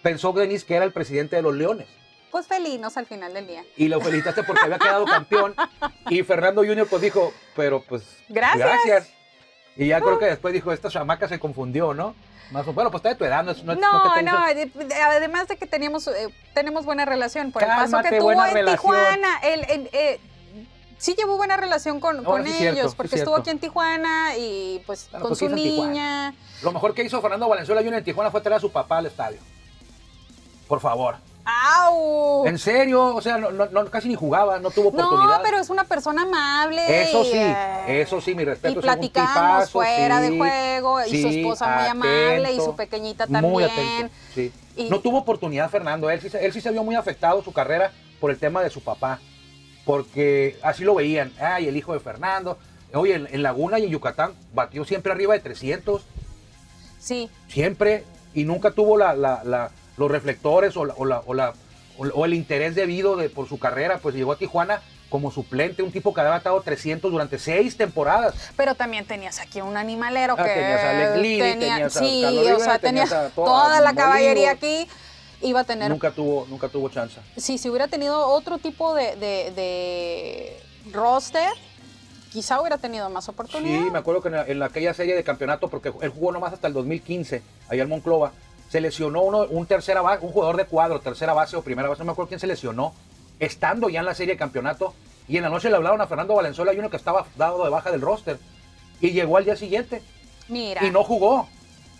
pensó 0.01 0.33
Denise 0.33 0.65
que 0.65 0.73
era 0.73 0.83
el 0.83 0.91
presidente 0.91 1.35
de 1.35 1.43
los 1.43 1.53
Leones. 1.53 2.00
Pues 2.31 2.47
felinos 2.47 2.95
al 2.97 3.05
final 3.05 3.33
del 3.33 3.45
día. 3.47 3.63
Y 3.75 3.87
lo 3.89 3.99
felicitaste 3.99 4.43
porque 4.43 4.63
había 4.63 4.79
quedado 4.79 5.05
campeón. 5.05 5.53
Y 6.09 6.23
Fernando 6.23 6.61
Jr. 6.63 6.87
pues 6.89 7.01
dijo, 7.01 7.33
pero 7.55 7.81
pues 7.83 8.03
Gracias. 8.29 9.09
Y 9.75 9.87
ya 9.87 9.99
creo 10.01 10.17
que 10.19 10.25
después 10.25 10.53
dijo, 10.53 10.71
esta 10.71 10.89
chamaca 10.89 11.27
se 11.27 11.39
confundió, 11.39 11.93
¿no? 11.93 12.15
Más 12.51 12.67
o- 12.67 12.73
bueno, 12.73 12.91
pues 12.91 12.99
está 12.99 13.09
de 13.09 13.15
tu 13.15 13.23
edad, 13.25 13.43
no 13.43 13.51
es- 13.51 13.63
no, 13.63 13.75
No, 13.75 14.21
no 14.21 14.37
además 15.07 15.47
de 15.47 15.55
que 15.57 15.65
teníamos, 15.65 16.07
eh, 16.07 16.27
tenemos 16.53 16.85
buena 16.85 17.05
relación 17.05 17.51
por 17.51 17.63
el 17.63 17.69
paso 17.69 17.81
Cálmate, 17.91 18.09
que 18.09 18.19
tuvo 18.19 18.31
en 18.33 18.53
relación. 18.53 18.77
Tijuana. 18.93 19.39
Él, 19.43 19.89
eh, 19.93 20.19
sí 20.97 21.15
llevó 21.17 21.37
buena 21.37 21.55
relación 21.57 21.99
con, 22.01 22.23
con 22.25 22.43
sí 22.45 22.49
ellos, 22.49 22.73
cierto, 22.73 22.93
porque 22.97 23.15
es 23.15 23.21
estuvo 23.21 23.35
cierto. 23.35 23.41
aquí 23.41 23.49
en 23.51 23.59
Tijuana 23.59 24.37
y 24.37 24.83
pues 24.85 25.07
con 25.11 25.21
pues, 25.21 25.39
su 25.39 25.47
niña. 25.49 26.33
Lo 26.61 26.73
mejor 26.73 26.93
que 26.93 27.03
hizo 27.03 27.21
Fernando 27.21 27.47
Valenzuela 27.47 27.81
Jr. 27.81 27.99
en 27.99 28.03
Tijuana 28.03 28.29
fue 28.31 28.41
traer 28.41 28.57
a 28.57 28.59
su 28.59 28.71
papá 28.71 28.97
al 28.97 29.05
estadio. 29.05 29.39
Por 30.67 30.81
favor. 30.81 31.17
¡Au! 31.45 32.45
En 32.45 32.57
serio, 32.59 33.15
o 33.15 33.21
sea, 33.21 33.37
no, 33.37 33.51
no- 33.51 33.85
casi 33.87 34.07
ni 34.07 34.15
jugaba, 34.15 34.59
no 34.59 34.69
tuvo 34.71 34.89
oportunidad. 34.89 35.37
No, 35.37 35.43
pero 35.43 35.57
es 35.59 35.69
una 35.69 35.83
persona 35.83 36.21
amable. 36.23 37.03
Eso 37.03 37.23
sí, 37.23 37.31
eh, 37.33 38.01
eso 38.01 38.21
sí, 38.21 38.35
mi 38.35 38.45
respeto. 38.45 38.79
Y 38.79 38.81
platicamos 38.81 39.33
tipazo, 39.65 39.71
fuera 39.71 40.21
sí, 40.21 40.29
de 40.31 40.37
juego, 40.37 41.05
y 41.05 41.21
su 41.21 41.27
esposa 41.27 41.67
muy 41.77 41.87
amable, 41.87 42.53
y 42.53 42.57
su 42.57 42.75
pequeñita 42.75 43.25
Muy 43.27 43.63
también. 43.63 43.69
atento, 44.05 44.15
sí. 44.35 44.53
Y- 44.75 44.89
No 44.89 44.99
tuvo 44.99 45.17
oportunidad 45.19 45.69
Fernando, 45.69 46.09
él 46.09 46.21
sí, 46.21 46.29
se- 46.29 46.45
él 46.45 46.53
sí 46.53 46.61
se 46.61 46.71
vio 46.71 46.83
muy 46.83 46.95
afectado 46.95 47.43
su 47.43 47.51
carrera 47.51 47.91
por 48.19 48.31
el 48.31 48.37
tema 48.37 48.61
de 48.61 48.69
su 48.69 48.81
papá, 48.81 49.19
porque 49.85 50.57
así 50.63 50.83
lo 50.83 50.95
veían, 50.95 51.33
ay, 51.39 51.67
el 51.67 51.75
hijo 51.75 51.93
de 51.93 51.99
Fernando. 51.99 52.57
Oye, 52.93 53.15
en, 53.15 53.27
en 53.31 53.41
Laguna 53.43 53.79
y 53.79 53.85
en 53.85 53.89
Yucatán 53.89 54.33
batió 54.53 54.83
siempre 54.85 55.11
arriba 55.11 55.33
de 55.33 55.39
300, 55.39 56.03
Sí, 56.99 57.29
siempre, 57.47 58.03
y 58.33 58.43
nunca 58.43 58.71
tuvo 58.71 58.95
la, 58.97 59.15
la- 59.15 59.41
la- 59.43 59.71
los 60.01 60.11
reflectores 60.11 60.75
o, 60.75 60.83
la- 60.85 60.93
o 60.97 61.05
la- 61.05 61.21
o 61.25 61.33
la- 61.33 61.53
o- 61.97 62.07
o 62.07 62.25
el 62.25 62.33
interés 62.33 62.75
debido 62.75 63.15
de, 63.15 63.29
por 63.29 63.47
su 63.47 63.57
carrera, 63.59 63.99
pues 63.99 64.15
llegó 64.15 64.33
a 64.33 64.37
Tijuana 64.37 64.81
como 65.09 65.29
suplente, 65.29 65.83
un 65.83 65.91
tipo 65.91 66.13
que 66.13 66.21
había 66.21 66.31
batado 66.31 66.61
300 66.61 67.11
durante 67.11 67.37
seis 67.37 67.75
temporadas. 67.77 68.33
pero 68.55 68.75
también 68.75 69.05
tenías 69.05 69.39
aquí 69.39 69.61
un 69.61 69.75
animalero 69.77 70.35
Ah, 70.37 70.43
que 70.43 70.49
tenías 70.53 70.81
a 70.81 70.89
Alex 70.89 71.13
tenías 71.39 71.95
a 71.95 71.99
sí, 71.99 72.21
Carlos 72.23 72.61
o 72.61 72.63
sea, 72.63 72.79
tenías 72.79 73.13
toda 73.35 73.81
la 73.81 73.93
caballería 73.93 74.51
aquí. 74.51 74.87
Iba 75.43 75.61
a 75.61 75.63
tener 75.63 75.89
Nunca 75.89 76.11
tuvo, 76.11 76.45
nunca 76.49 76.69
tuvo 76.69 76.87
chance. 76.89 77.19
Sí, 77.35 77.57
si 77.57 77.67
hubiera 77.67 77.87
tenido 77.87 78.27
otro 78.27 78.57
tipo 78.59 78.93
de, 78.93 79.15
de- 79.15 79.51
de 79.55 80.57
roster, 80.93 81.49
quizá 82.31 82.61
hubiera 82.61 82.77
tenido 82.77 83.09
más 83.09 83.27
oportunidad. 83.27 83.83
Sí, 83.83 83.89
me 83.89 83.97
acuerdo 83.99 84.21
que 84.21 84.27
en, 84.29 84.35
la- 84.35 84.45
en 84.45 84.61
aquella 84.63 84.93
serie 84.93 85.15
de 85.15 85.23
campeonato, 85.23 85.67
porque 85.67 85.91
él 86.01 86.09
jugó 86.09 86.31
nomás 86.31 86.53
hasta 86.53 86.67
el 86.67 86.73
2015, 86.73 87.41
allá 87.69 87.83
en 87.83 87.89
Monclova, 87.89 88.31
se 88.71 88.79
lesionó 88.79 89.21
uno, 89.23 89.39
un 89.49 89.65
tercera 89.65 90.01
base, 90.01 90.25
un 90.25 90.31
jugador 90.31 90.55
de 90.55 90.63
cuadro, 90.65 91.01
tercera 91.01 91.33
base 91.33 91.57
o 91.57 91.61
primera 91.61 91.89
base, 91.89 91.99
no 91.99 92.05
me 92.05 92.11
acuerdo 92.13 92.29
quién 92.29 92.39
se 92.39 92.47
lesionó, 92.47 92.93
estando 93.37 93.89
ya 93.89 93.99
en 93.99 94.05
la 94.05 94.15
serie 94.15 94.35
de 94.35 94.39
campeonato, 94.39 94.93
y 95.27 95.35
en 95.35 95.43
la 95.43 95.49
noche 95.49 95.69
le 95.69 95.75
hablaron 95.75 95.99
a 95.99 96.07
Fernando 96.07 96.35
Valenzuela 96.35 96.73
y 96.73 96.79
uno 96.79 96.89
que 96.89 96.95
estaba 96.95 97.25
dado 97.35 97.61
de 97.65 97.69
baja 97.69 97.91
del 97.91 97.99
roster, 97.99 98.39
y 99.01 99.09
llegó 99.11 99.35
al 99.35 99.43
día 99.43 99.57
siguiente, 99.57 100.01
Mira, 100.47 100.85
y 100.85 100.89
no 100.89 101.03
jugó, 101.03 101.49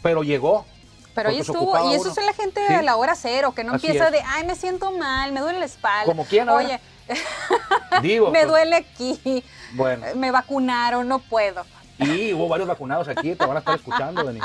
pero 0.02 0.24
llegó. 0.24 0.66
pero 1.14 1.28
ahí 1.28 1.40
estuvo. 1.42 1.92
Y 1.92 1.96
eso 1.96 2.04
uno. 2.10 2.12
es 2.18 2.26
la 2.26 2.34
gente 2.34 2.62
Sí. 2.66 2.74
de 2.74 2.84
la 2.84 2.96
hora 2.96 3.16
cero, 3.16 3.52
que 3.54 3.66
no 3.66 3.74
Así 3.74 3.88
empieza 3.88 4.06
es. 4.08 4.14
de, 4.14 4.22
ay, 4.26 4.46
me 4.46 4.56
siento 4.56 4.92
mal, 4.92 5.34
me 5.34 5.42
duele 5.42 5.60
la 5.60 5.66
espalda. 5.66 6.06
Como 6.06 6.24
ahora. 6.24 6.54
Oye, 6.56 6.80
Digo, 8.02 8.28
me 8.32 8.40
pues, 8.40 8.48
duele 8.48 8.76
aquí, 8.78 9.44
Bueno, 9.74 10.06
me 10.16 10.32
vacunaron, 10.32 11.06
no 11.06 11.20
puedo. 11.20 11.66
Y 12.02 12.34
hubo 12.34 12.48
varios 12.48 12.68
vacunados 12.68 13.08
aquí, 13.08 13.36
te 13.36 13.46
van 13.46 13.56
a 13.58 13.60
estar 13.60 13.76
escuchando, 13.76 14.24
Denis. 14.24 14.44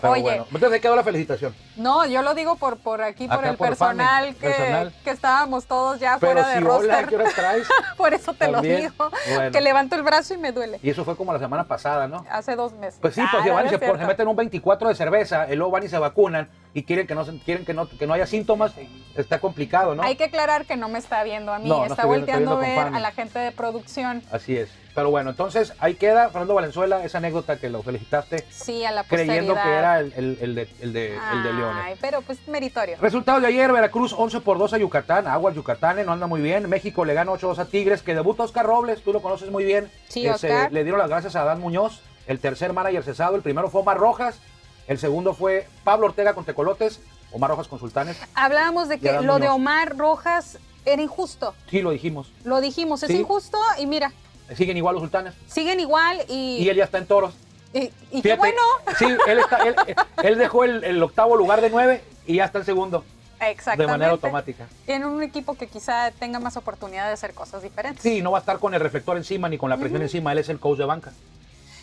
Pero 0.00 0.12
Oye. 0.12 0.22
bueno, 0.22 0.44
entonces 0.46 0.72
ahí 0.72 0.80
quedó 0.80 0.94
la 0.96 1.02
felicitación. 1.02 1.54
No, 1.76 2.06
yo 2.06 2.22
lo 2.22 2.34
digo 2.34 2.56
por, 2.56 2.76
por 2.78 3.02
aquí, 3.02 3.26
por 3.26 3.44
el 3.44 3.56
por 3.56 3.68
personal, 3.70 4.24
Fanny, 4.26 4.34
que, 4.34 4.48
personal. 4.48 4.94
que 5.02 5.10
estábamos 5.10 5.66
todos 5.66 5.98
ya 5.98 6.18
Pero 6.20 6.32
fuera 6.32 6.48
de 6.48 6.58
si 6.58 6.64
hola, 6.64 6.76
roster. 6.76 7.06
¿qué 7.08 7.16
horas 7.16 7.34
traes? 7.34 7.68
por 7.96 8.14
eso 8.14 8.32
te 8.32 8.46
También. 8.48 8.74
lo 8.74 8.80
digo, 8.80 9.10
Bueno. 9.34 9.50
que 9.50 9.60
levanto 9.60 9.96
el 9.96 10.02
brazo 10.02 10.34
y 10.34 10.38
me 10.38 10.52
duele. 10.52 10.78
Y 10.82 10.90
eso 10.90 11.04
fue 11.04 11.16
como 11.16 11.32
la 11.32 11.38
semana 11.38 11.64
pasada, 11.64 12.06
¿no? 12.06 12.24
Hace 12.30 12.54
dos 12.54 12.72
meses. 12.74 12.98
Pues 13.00 13.14
sí, 13.14 13.22
Ah, 13.24 13.28
pues 13.32 13.44
no, 13.46 13.54
van 13.54 13.68
se, 13.68 13.78
pon- 13.78 13.98
se 13.98 14.06
meten 14.06 14.28
un 14.28 14.36
24 14.36 14.88
de 14.88 14.94
cerveza, 14.94 15.46
y 15.52 15.56
luego 15.56 15.72
van 15.72 15.82
y 15.84 15.88
se 15.88 15.98
vacunan 15.98 16.48
y 16.74 16.84
quieren 16.84 17.06
que 17.06 17.14
no, 17.14 17.24
quieren 17.44 17.64
que 17.64 17.74
no, 17.74 17.88
que 17.88 18.06
no 18.06 18.14
haya 18.14 18.26
síntomas, 18.26 18.72
está 19.16 19.40
complicado, 19.40 19.94
¿no? 19.96 20.02
Hay 20.04 20.14
que 20.16 20.24
aclarar 20.24 20.64
que 20.64 20.76
no 20.76 20.88
me 20.88 20.98
está 20.98 21.24
viendo 21.24 21.52
a 21.52 21.58
mí, 21.58 21.68
No, 21.68 21.78
no 21.78 21.84
está 21.86 22.04
viendo- 22.06 22.18
volteando 22.26 22.56
a 22.56 22.60
ver 22.60 22.78
a 22.94 23.00
la 23.00 23.10
gente 23.10 23.38
de 23.38 23.50
producción. 23.52 24.22
Así 24.30 24.56
es. 24.56 24.70
Pero 24.98 25.10
bueno, 25.12 25.30
entonces 25.30 25.74
ahí 25.78 25.94
queda 25.94 26.28
Fernando 26.30 26.54
Valenzuela, 26.54 27.04
esa 27.04 27.18
anécdota 27.18 27.56
que 27.56 27.68
lo 27.68 27.84
felicitaste, 27.84 28.44
Sí, 28.50 28.84
a 28.84 28.90
la 28.90 29.04
creyendo 29.04 29.54
que 29.54 29.60
era 29.70 30.00
el, 30.00 30.12
el- 30.16 30.38
el 30.40 30.54
de, 30.56 30.62
el, 30.80 30.92
de, 30.92 31.16
el 31.16 31.42
de 31.44 31.52
Leones. 31.52 31.98
Pero 32.00 32.20
pues 32.22 32.38
meritorio. 32.48 32.96
Resultados 33.00 33.40
de 33.42 33.46
ayer, 33.46 33.70
Veracruz 33.70 34.12
11 34.12 34.40
por 34.40 34.58
2 34.58 34.72
a 34.72 34.78
Yucatán, 34.78 35.28
Aguas 35.28 35.54
Yucatán, 35.54 36.04
no 36.04 36.10
anda 36.14 36.26
muy 36.26 36.40
bien. 36.40 36.68
México 36.68 37.04
le 37.04 37.14
gana 37.14 37.30
8-2 37.30 37.58
a 37.60 37.66
Tigres, 37.66 38.02
que 38.02 38.16
debuta 38.16 38.42
Oscar 38.42 38.66
Robles, 38.66 39.00
tú 39.04 39.12
lo 39.12 39.22
conoces 39.22 39.52
muy 39.52 39.62
bien. 39.64 39.88
Sí, 40.08 40.26
Ese, 40.26 40.50
Oscar. 40.50 40.72
le 40.72 40.82
dieron 40.82 40.98
las 40.98 41.08
gracias 41.10 41.36
a 41.36 41.42
Adán 41.42 41.60
Muñoz, 41.60 42.00
el 42.26 42.40
tercer 42.40 42.72
manager 42.72 43.04
cesado. 43.04 43.36
El 43.36 43.42
primero 43.42 43.70
fue 43.70 43.82
Omar 43.82 43.98
Rojas, 43.98 44.40
el 44.88 44.98
segundo 44.98 45.32
fue 45.32 45.68
Pablo 45.84 46.06
Ortega 46.06 46.34
con 46.34 46.44
Tecolotes, 46.44 47.00
Omar 47.30 47.50
Rojas 47.50 47.68
con 47.68 47.78
Sultanes. 47.78 48.18
Hablábamos 48.34 48.88
de 48.88 48.98
que 48.98 49.12
lo 49.20 49.38
de. 49.38 49.48
Omar 49.48 49.96
Rojas 49.96 50.58
era 50.84 51.00
injusto. 51.00 51.54
Sí, 51.70 51.82
lo 51.82 51.90
dijimos. 51.90 52.32
Lo 52.42 52.60
dijimos, 52.60 53.04
es 53.04 53.10
Sí. 53.10 53.18
injusto 53.18 53.58
y 53.78 53.86
mira, 53.86 54.10
Siguen 54.56 54.76
igual 54.76 54.94
los 54.94 55.02
Sultanes. 55.02 55.34
siguen 55.46 55.80
igual 55.80 56.22
y, 56.28 56.58
Y 56.58 56.68
él 56.68 56.76
ya 56.76 56.84
está 56.84 56.98
en 56.98 57.06
toros. 57.06 57.34
y, 57.74 57.90
y 58.10 58.22
qué 58.22 58.36
bueno. 58.36 58.60
Sí, 58.98 59.06
él, 59.26 59.38
está, 59.38 59.58
él, 59.66 59.74
él 60.22 60.38
dejó 60.38 60.64
el, 60.64 60.82
el 60.84 61.02
octavo 61.02 61.36
lugar 61.36 61.60
de 61.60 61.70
nueve 61.70 62.02
y 62.26 62.36
ya 62.36 62.44
está 62.46 62.58
en 62.58 62.64
segundo 62.64 63.04
de 63.40 63.50
Exactamente. 63.50 63.90
manera 63.92 64.10
automática. 64.12 64.66
En 64.86 65.04
un 65.04 65.22
equipo 65.22 65.54
que 65.54 65.66
quizá 65.68 66.10
tenga 66.12 66.40
más 66.40 66.56
oportunidad 66.56 67.06
de 67.06 67.12
hacer 67.12 67.34
cosas 67.34 67.62
diferentes. 67.62 68.02
Sí, 68.02 68.20
no 68.22 68.30
va 68.32 68.38
a 68.38 68.40
estar 68.40 68.58
con 68.58 68.74
el 68.74 68.80
reflector 68.80 69.16
encima 69.16 69.48
ni 69.48 69.58
con 69.58 69.70
la 69.70 69.76
presión 69.76 70.02
encima, 70.02 70.32
él 70.32 70.38
es 70.38 70.48
el 70.48 70.58
coach 70.58 70.78
de 70.78 70.84
banca. 70.86 71.12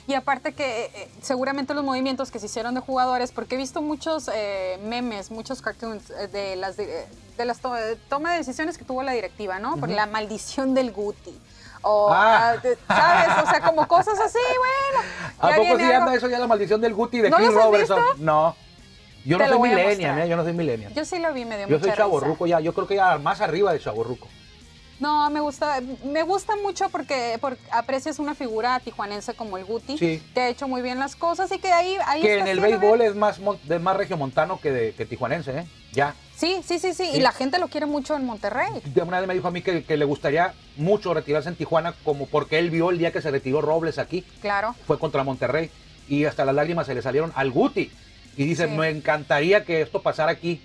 Y 0.07 0.13
aparte 0.13 0.53
que 0.53 0.85
eh, 0.85 1.09
seguramente 1.21 1.73
los 1.73 1.83
movimientos 1.83 2.29
que 2.29 2.37
se 2.39 2.45
hicieron 2.45 2.75
de 2.75 2.81
jugadores, 2.81 3.31
porque 3.31 3.55
he 3.55 3.57
visto 3.57 3.81
muchos 3.81 4.29
eh, 4.33 4.77
memes, 4.83 5.31
muchos 5.31 5.61
cartoons 5.63 6.11
eh, 6.11 6.27
de 6.27 6.55
las 6.57 6.77
de, 6.77 7.05
de 7.37 7.45
las 7.45 7.59
to- 7.59 7.75
eh, 7.75 7.97
toma 8.07 8.33
de 8.33 8.37
decisiones 8.39 8.77
que 8.77 8.85
tuvo 8.85 9.01
la 9.01 9.13
directiva, 9.13 9.57
¿no? 9.57 9.77
Por 9.77 9.89
la 9.89 10.05
maldición 10.05 10.73
del 10.75 10.91
Guti. 10.91 11.39
O, 11.87 12.09
Ah. 12.11 12.49
ah, 12.53 12.57
de- 12.57 12.77
¿sabes? 12.87 13.43
O 13.43 13.49
sea, 13.49 13.61
como 13.61 13.87
cosas 13.87 14.19
así, 14.19 14.39
bueno. 14.57 15.07
¿A 15.39 15.49
ya 15.51 15.55
poco 15.55 15.77
sí 15.77 15.83
algo- 15.83 15.97
anda 16.01 16.15
eso 16.15 16.27
ya 16.29 16.39
la 16.39 16.47
maldición 16.47 16.81
del 16.81 16.95
Guti 16.95 17.21
de 17.21 17.29
¿No 17.29 17.37
Robertson? 17.37 17.99
visto? 18.01 18.23
No. 18.23 18.55
Yo 19.23 19.37
Te 19.37 19.43
no 19.45 19.49
soy 19.57 19.59
millennial, 19.69 19.87
mostrar. 20.11 20.19
¿eh? 20.19 20.29
Yo 20.29 20.37
no 20.37 20.43
soy 20.43 20.53
millennial. 20.53 20.93
Yo 20.95 21.05
sí 21.05 21.19
lo 21.19 21.31
vi, 21.33 21.45
me 21.45 21.57
dio 21.57 21.67
Yo 21.67 21.77
mucha 21.77 21.89
soy 21.91 21.97
chaborruco 21.97 22.47
ya. 22.47 22.59
Yo 22.59 22.73
creo 22.73 22.87
que 22.87 22.95
ya 22.95 23.17
más 23.19 23.39
arriba 23.41 23.71
de 23.71 23.79
chaborruco. 23.79 24.27
No, 24.99 25.29
me 25.29 25.41
gusta, 25.41 25.79
me 26.05 26.23
gusta 26.23 26.55
mucho 26.55 26.89
porque, 26.89 27.37
porque 27.41 27.61
aprecias 27.71 28.17
una 28.17 28.33
figura 28.33 28.79
tijuanense 28.79 29.33
como 29.33 29.57
el 29.57 29.65
Guti, 29.65 29.97
Sí. 29.97 30.23
que 30.33 30.39
ha 30.41 30.47
hecho 30.47 30.67
muy 30.67 30.81
bien 30.81 30.99
las 30.99 31.15
cosas 31.15 31.51
y 31.51 31.59
que 31.59 31.71
ahí, 31.71 31.97
ahí 32.07 32.21
Que 32.21 32.37
está 32.39 32.49
en 32.49 32.57
el 32.57 32.61
béisbol 32.61 32.99
bien. 32.99 33.11
es 33.11 33.15
más, 33.15 33.39
es 33.69 33.81
más 33.81 33.97
regiomontano 33.97 34.59
que, 34.59 34.71
de, 34.71 34.93
que 34.95 35.05
tijuanense, 35.05 35.59
¿eh? 35.59 35.67
Ya. 35.95 36.13
Sí, 36.35 36.61
sí, 36.65 36.79
sí, 36.79 36.93
sí, 36.93 37.09
y 37.13 37.21
la 37.21 37.31
gente 37.31 37.57
lo 37.59 37.69
quiere 37.69 37.85
mucho 37.85 38.15
en 38.15 38.25
Monterrey. 38.25 38.67
Una 39.01 39.19
vez 39.19 39.27
me 39.27 39.33
dijo 39.33 39.47
a 39.47 39.51
mí 39.51 39.61
que, 39.61 39.83
que 39.85 39.95
le 39.95 40.03
gustaría 40.03 40.53
mucho 40.75 41.13
retirarse 41.13 41.47
en 41.47 41.55
Tijuana, 41.55 41.93
como 42.03 42.27
porque 42.27 42.59
él 42.59 42.69
vio 42.69 42.89
el 42.89 42.97
día 42.97 43.13
que 43.13 43.21
se 43.21 43.31
retiró 43.31 43.61
Robles 43.61 43.97
aquí, 43.97 44.23
Claro. 44.41 44.75
fue 44.85 44.99
contra 44.99 45.23
Monterrey, 45.23 45.71
y 46.09 46.25
hasta 46.25 46.43
las 46.43 46.53
lágrimas 46.53 46.87
se 46.87 46.93
le 46.93 47.01
salieron 47.01 47.31
al 47.35 47.51
Guti. 47.51 47.89
Y 48.35 48.43
dice, 48.43 48.67
Sí. 48.67 48.73
me 48.75 48.89
encantaría 48.89 49.63
que 49.63 49.81
esto 49.81 50.01
pasara 50.01 50.33
aquí, 50.33 50.61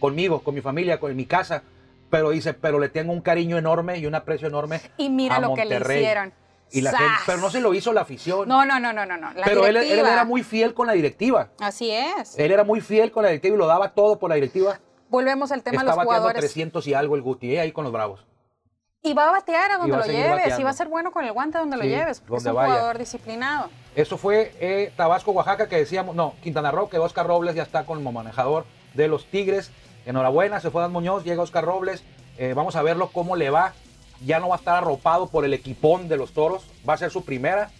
conmigo, 0.00 0.42
con 0.42 0.54
mi 0.54 0.62
familia, 0.62 0.98
con 0.98 1.14
mi 1.14 1.26
casa. 1.26 1.62
Pero 2.10 2.30
dice, 2.30 2.54
pero 2.54 2.78
le 2.78 2.88
tengo 2.88 3.12
un 3.12 3.20
cariño 3.20 3.58
enorme 3.58 3.98
y 3.98 4.06
un 4.06 4.14
aprecio 4.14 4.46
enorme 4.48 4.80
Y 4.96 5.08
mira 5.10 5.36
a 5.36 5.40
lo 5.40 5.52
que 5.54 5.64
le 5.64 5.74
Monterrey. 5.74 5.98
hicieron. 6.00 6.32
Y 6.70 6.80
la 6.80 6.90
¡Sas! 6.90 7.00
gente- 7.00 7.22
pero 7.26 7.38
no 7.38 7.50
se 7.50 7.60
lo 7.60 7.72
hizo 7.74 7.92
la 7.92 8.00
afición. 8.02 8.48
No, 8.48 8.64
no, 8.64 8.80
no, 8.80 8.92
no, 8.92 9.06
no, 9.06 9.16
no. 9.16 9.32
La 9.32 9.44
pero 9.44 9.66
él, 9.66 9.76
era 9.76 10.24
muy 10.24 10.42
fiel 10.42 10.74
con 10.74 10.86
la 10.86 10.92
directiva. 10.94 11.50
Así 11.60 11.90
es. 11.90 12.38
Él 12.38 12.50
era 12.50 12.64
muy 12.64 12.80
fiel 12.80 13.12
con 13.12 13.22
la 13.22 13.28
directiva 13.28 13.54
y 13.54 13.58
lo 13.58 13.66
daba 13.66 13.90
todo 13.90 14.18
por 14.18 14.28
la 14.30 14.34
directiva. 14.36 14.80
Volvemos 15.08 15.52
al 15.52 15.62
tema 15.62 15.82
de 15.82 15.88
los 15.88 15.96
jugadores. 15.96 16.40
300 16.40 16.86
y 16.88 16.94
algo 16.94 17.14
el 17.14 17.22
Guti, 17.22 17.54
¿eh? 17.54 17.60
ahí 17.60 17.70
con 17.72 17.84
los 17.84 17.92
Bravos. 17.92 18.26
Y 19.02 19.12
va 19.12 19.28
a 19.28 19.32
batear 19.32 19.70
a 19.72 19.76
donde 19.76 19.96
lo 19.96 20.02
lleves. 20.04 20.30
bateando. 20.30 20.60
Y 20.60 20.64
va 20.64 20.70
a 20.70 20.72
ser 20.72 20.88
bueno 20.88 21.12
con 21.12 21.24
el 21.24 21.32
guante 21.32 21.58
donde 21.58 21.76
Sí, 21.76 21.82
lo 21.82 21.88
lleves. 21.88 22.20
Porque 22.20 22.38
es 22.38 22.44
donde 22.44 22.50
un 22.50 22.56
vaya. 22.56 22.74
jugador 22.74 22.98
disciplinado. 22.98 23.68
Eso 23.94 24.16
fue 24.16 24.52
eh, 24.60 24.92
Tabasco, 24.96 25.30
Oaxaca, 25.32 25.68
que 25.68 25.76
decíamos, 25.76 26.16
no, 26.16 26.34
Quintana 26.42 26.70
Roo, 26.70 26.88
que 26.88 26.98
Oscar 26.98 27.26
Robles 27.26 27.54
ya 27.54 27.62
está 27.62 27.84
como 27.84 28.10
manejador 28.10 28.64
de 28.94 29.06
los 29.08 29.26
Tigres. 29.26 29.70
Enhorabuena, 30.06 30.58
se 30.60 30.70
fue 30.70 30.80
Dan 30.82 30.90
Muñoz, 30.92 31.22
llega 31.22 31.42
Oscar 31.42 31.64
Robles. 31.64 32.02
Eh, 32.38 32.54
vamos 32.56 32.74
a 32.76 32.82
verlo 32.82 33.10
cómo 33.12 33.36
le 33.36 33.50
va. 33.50 33.74
Ya 34.24 34.38
no 34.38 34.48
va 34.48 34.56
a 34.56 34.58
estar 34.58 34.76
arropado 34.76 35.28
por 35.28 35.44
el 35.44 35.52
equipón 35.54 36.08
de 36.08 36.16
los 36.16 36.32
toros. 36.32 36.62
Va 36.88 36.94
a 36.94 36.98
ser 36.98 37.10
su 37.10 37.24
primera 37.24 37.70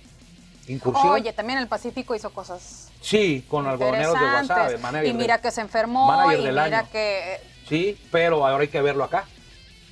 incursión. 0.68 1.12
Oye, 1.12 1.32
también 1.32 1.58
el 1.58 1.68
Pacífico 1.68 2.14
hizo 2.14 2.30
cosas 2.30 2.90
sí, 3.00 3.44
con 3.48 3.66
algodoneros 3.66 4.14
de. 4.18 4.26
Guasave, 4.26 4.78
manager 4.78 5.08
y 5.08 5.14
mira 5.14 5.40
que 5.40 5.50
se 5.50 5.60
enfermó. 5.60 6.32
Y 6.32 6.36
del 6.36 6.50
mira 6.50 6.64
año. 6.80 6.88
que. 6.90 7.40
Sí, 7.68 7.98
pero 8.10 8.46
ahora 8.46 8.62
hay 8.62 8.68
que 8.68 8.80
verlo 8.82 9.04
acá. 9.04 9.24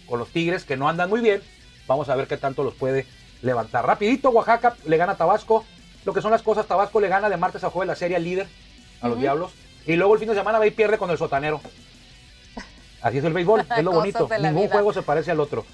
Con 0.07 0.19
los 0.19 0.29
Tigres 0.29 0.65
que 0.65 0.77
no 0.77 0.89
andan 0.89 1.09
muy 1.09 1.21
bien. 1.21 1.43
Vamos 1.87 2.09
a 2.09 2.17
ver 2.17 2.27
qué 2.27 2.37
tanto 2.37 2.63
los 2.65 2.75
puede 2.75 3.07
levantar. 3.43 3.87
Rapidito, 3.87 4.31
Oaxaca 4.31 4.77
le 4.85 4.97
gana 4.97 5.13
a 5.13 5.17
Tabasco. 5.17 5.65
Lo 6.05 6.13
que 6.13 6.21
son 6.21 6.33
las 6.33 6.43
cosas, 6.43 6.67
Tabasco 6.67 7.01
le 7.01 7.09
gana 7.09 7.29
de 7.29 7.37
martes 7.37 7.65
a 7.65 7.71
jueves 7.71 7.89
la 7.89 7.95
serie 7.95 8.17
al 8.17 8.25
líder 8.25 8.49
a 9.01 9.09
los 9.09 9.19
Diablos. 9.19 9.53
Y 9.87 9.97
luego 9.97 10.15
el 10.15 10.21
fin 10.21 10.29
de 10.29 10.35
semana 10.35 10.59
va 10.59 10.67
y 10.67 10.71
pierde 10.71 10.99
con 10.99 11.11
el 11.11 11.19
sotanero. 11.19 11.61
Así 13.01 13.19
es 13.19 13.25
el 13.25 13.33
béisbol, 13.33 13.67
es 13.77 13.85
lo 13.85 13.93
bonito. 13.93 14.29
Ningún 14.41 14.63
vida. 14.63 14.73
juego 14.73 14.93
se 14.93 15.03
parece 15.03 15.31
al 15.31 15.41
otro. 15.41 15.65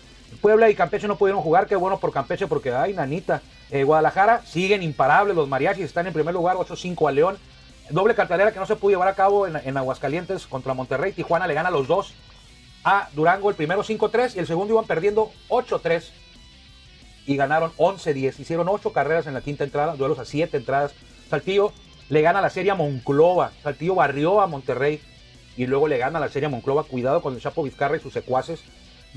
Puebla 0.41 0.71
y 0.71 0.75
Campeche 0.75 1.09
no 1.09 1.17
pudieron 1.17 1.43
jugar, 1.43 1.67
qué 1.67 1.77
bueno 1.77 1.99
por 1.99 2.13
Campeche 2.13 2.47
porque, 2.47 2.73
ay, 2.73 2.95
nanita. 2.95 3.43
Eh, 3.71 3.85
Guadalajara 3.85 4.43
siguen 4.47 4.83
imparables, 4.83 5.37
los 5.37 5.49
mariachis 5.49 5.85
están 5.85 6.07
en 6.07 6.13
primer 6.13 6.35
lugar, 6.35 6.57
8-5 6.57 7.09
a 7.09 7.13
León. 7.13 7.39
Doble 7.91 8.15
cartelera 8.15 8.53
que 8.53 8.59
no 8.59 8.67
se 8.67 8.77
pudo 8.77 8.91
llevar 8.91 9.09
a 9.09 9.15
cabo 9.15 9.47
en, 9.47 9.57
en 9.57 9.77
Aguascalientes 9.77 10.47
contra 10.47 10.75
Monterrey. 10.75 11.13
Tijuana 11.13 11.47
le 11.47 11.55
gana 11.55 11.71
los 11.71 11.89
dos 11.89 12.15
a 12.85 13.09
Durango, 13.15 13.51
el 13.51 13.57
primero 13.57 13.83
5-3 13.83 14.37
y 14.37 14.39
el 14.39 14.47
segundo 14.47 14.75
iban 14.75 14.85
perdiendo 14.85 15.31
8-3 15.49 16.05
y 17.27 17.37
ganaron 17.37 17.73
11-10. 17.77 18.41
Hicieron 18.41 18.69
8 18.69 18.93
carreras 18.93 19.27
en 19.27 19.35
la 19.35 19.43
quinta 19.43 19.65
entrada, 19.65 19.97
duelos 19.97 20.19
a 20.19 20.25
7 20.25 20.57
entradas. 20.57 20.95
Saltillo 21.29 21.73
le 22.09 22.23
gana 22.23 22.41
la 22.41 22.51
serie 22.51 22.71
a 22.71 22.75
Monclova. 22.75 23.53
Saltillo 23.63 23.95
barrió 23.95 24.41
a 24.41 24.47
Monterrey 24.47 25.01
y 25.57 25.67
luego 25.67 25.89
le 25.89 25.99
gana 25.99 26.21
la 26.21 26.29
serie 26.29 26.47
a 26.47 26.51
Monclova. 26.51 26.85
Cuidado 26.85 27.21
con 27.21 27.35
el 27.35 27.41
Chapo 27.41 27.63
Vizcarra 27.63 27.99
y 27.99 28.01
sus 28.01 28.15
secuaces. 28.15 28.63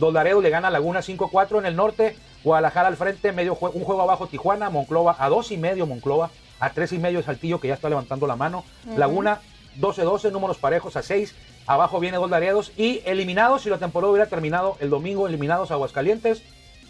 Laredo 0.10 0.42
le 0.42 0.50
gana 0.50 0.70
a 0.70 0.72
Laguna 0.72 1.02
5-4 1.02 1.60
en 1.60 1.66
el 1.68 1.76
norte. 1.76 2.16
Guadalajara 2.44 2.88
al 2.88 2.98
frente, 2.98 3.32
medio 3.32 3.56
jue- 3.56 3.72
un 3.74 3.84
juego 3.84 4.02
abajo 4.02 4.26
Tijuana. 4.26 4.72
Monclova 4.72 5.16
a 5.20 5.30
2 5.30 5.52
y 5.52 5.58
medio 5.58 5.86
Monclova. 5.86 6.32
A 6.60 6.72
3 6.72 6.94
y 6.94 6.98
medio 6.98 7.22
Saltillo 7.22 7.60
que 7.60 7.68
ya 7.68 7.76
está 7.76 7.90
levantando 7.90 8.26
la 8.26 8.36
mano. 8.36 8.64
Laguna 8.98 9.42
12-12, 9.80 10.32
números 10.32 10.58
parejos 10.58 10.96
a 10.96 11.04
6. 11.04 11.36
Abajo 11.68 12.00
viene 12.00 12.18
dos 12.18 12.30
Laredos 12.30 12.72
y 12.78 13.02
eliminados, 13.06 13.62
si 13.62 13.70
la 13.70 13.78
temporada 13.78 14.12
hubiera 14.12 14.28
terminado 14.30 14.78
el 14.80 14.90
domingo, 14.90 15.28
eliminados 15.28 15.70
Aguascalientes, 15.72 16.42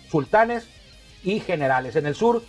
Sultanes 0.09 0.67
y 1.23 1.39
Generales. 1.41 1.95
En 1.95 2.05
el 2.05 2.15
sur, 2.15 2.41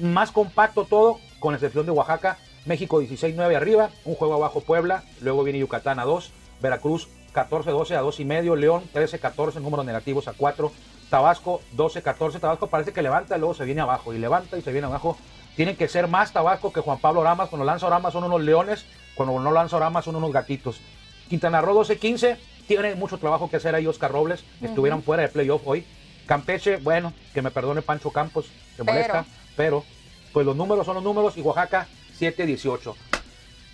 más 0.00 0.30
compacto 0.30 0.84
todo, 0.84 1.18
con 1.40 1.54
excepción 1.54 1.86
de 1.86 1.92
Oaxaca. 1.92 2.38
México 2.64 3.02
16-9 3.02 3.54
arriba, 3.56 3.90
un 4.06 4.14
juego 4.14 4.34
abajo 4.34 4.60
Puebla, 4.62 5.02
luego 5.20 5.42
viene 5.44 5.58
Yucatán 5.58 5.98
a 5.98 6.04
2, 6.04 6.30
Veracruz 6.62 7.08
14-12 7.34 7.96
a 7.96 8.00
2 8.00 8.20
y 8.20 8.24
medio, 8.24 8.56
León 8.56 8.84
13-14, 8.94 9.54
números 9.60 9.84
negativos 9.84 10.28
a 10.28 10.32
4, 10.32 10.72
Tabasco 11.10 11.60
12-14, 11.76 12.40
Tabasco 12.40 12.68
parece 12.68 12.92
que 12.92 13.02
levanta, 13.02 13.36
luego 13.36 13.54
se 13.54 13.64
viene 13.64 13.80
abajo 13.80 14.14
y 14.14 14.18
levanta 14.18 14.56
y 14.56 14.62
se 14.62 14.72
viene 14.72 14.86
abajo. 14.86 15.18
Tienen 15.56 15.76
que 15.76 15.88
ser 15.88 16.08
más 16.08 16.32
Tabasco 16.32 16.72
que 16.72 16.80
Juan 16.80 16.98
Pablo 16.98 17.20
Oramas, 17.20 17.48
cuando 17.48 17.64
lanza 17.64 17.86
Oramas 17.86 18.12
son 18.12 18.24
unos 18.24 18.40
leones, 18.40 18.86
cuando 19.14 19.38
no 19.38 19.52
lanza 19.52 19.76
Oramas 19.76 20.04
son 20.04 20.16
unos 20.16 20.32
gatitos. 20.32 20.80
Quintana 21.28 21.60
Roo 21.60 21.82
12-15, 21.82 22.36
tiene 22.66 22.94
mucho 22.94 23.18
trabajo 23.18 23.50
que 23.50 23.56
hacer 23.56 23.74
ahí 23.74 23.86
Oscar 23.86 24.12
Robles, 24.12 24.44
estuvieran 24.62 25.02
fuera 25.02 25.22
de 25.22 25.28
playoff 25.28 25.62
hoy. 25.66 25.84
Campeche, 26.26 26.76
bueno, 26.76 27.12
que 27.34 27.42
me 27.42 27.50
perdone 27.50 27.82
Pancho 27.82 28.10
Campos, 28.10 28.46
se 28.76 28.84
Pero. 28.84 28.84
molesta, 28.84 29.24
pero 29.56 29.84
pues 30.32 30.46
los 30.46 30.56
números 30.56 30.86
son 30.86 30.96
los 30.96 31.04
números 31.04 31.36
y 31.36 31.42
Oaxaca 31.42 31.86
7-18. 32.18 32.94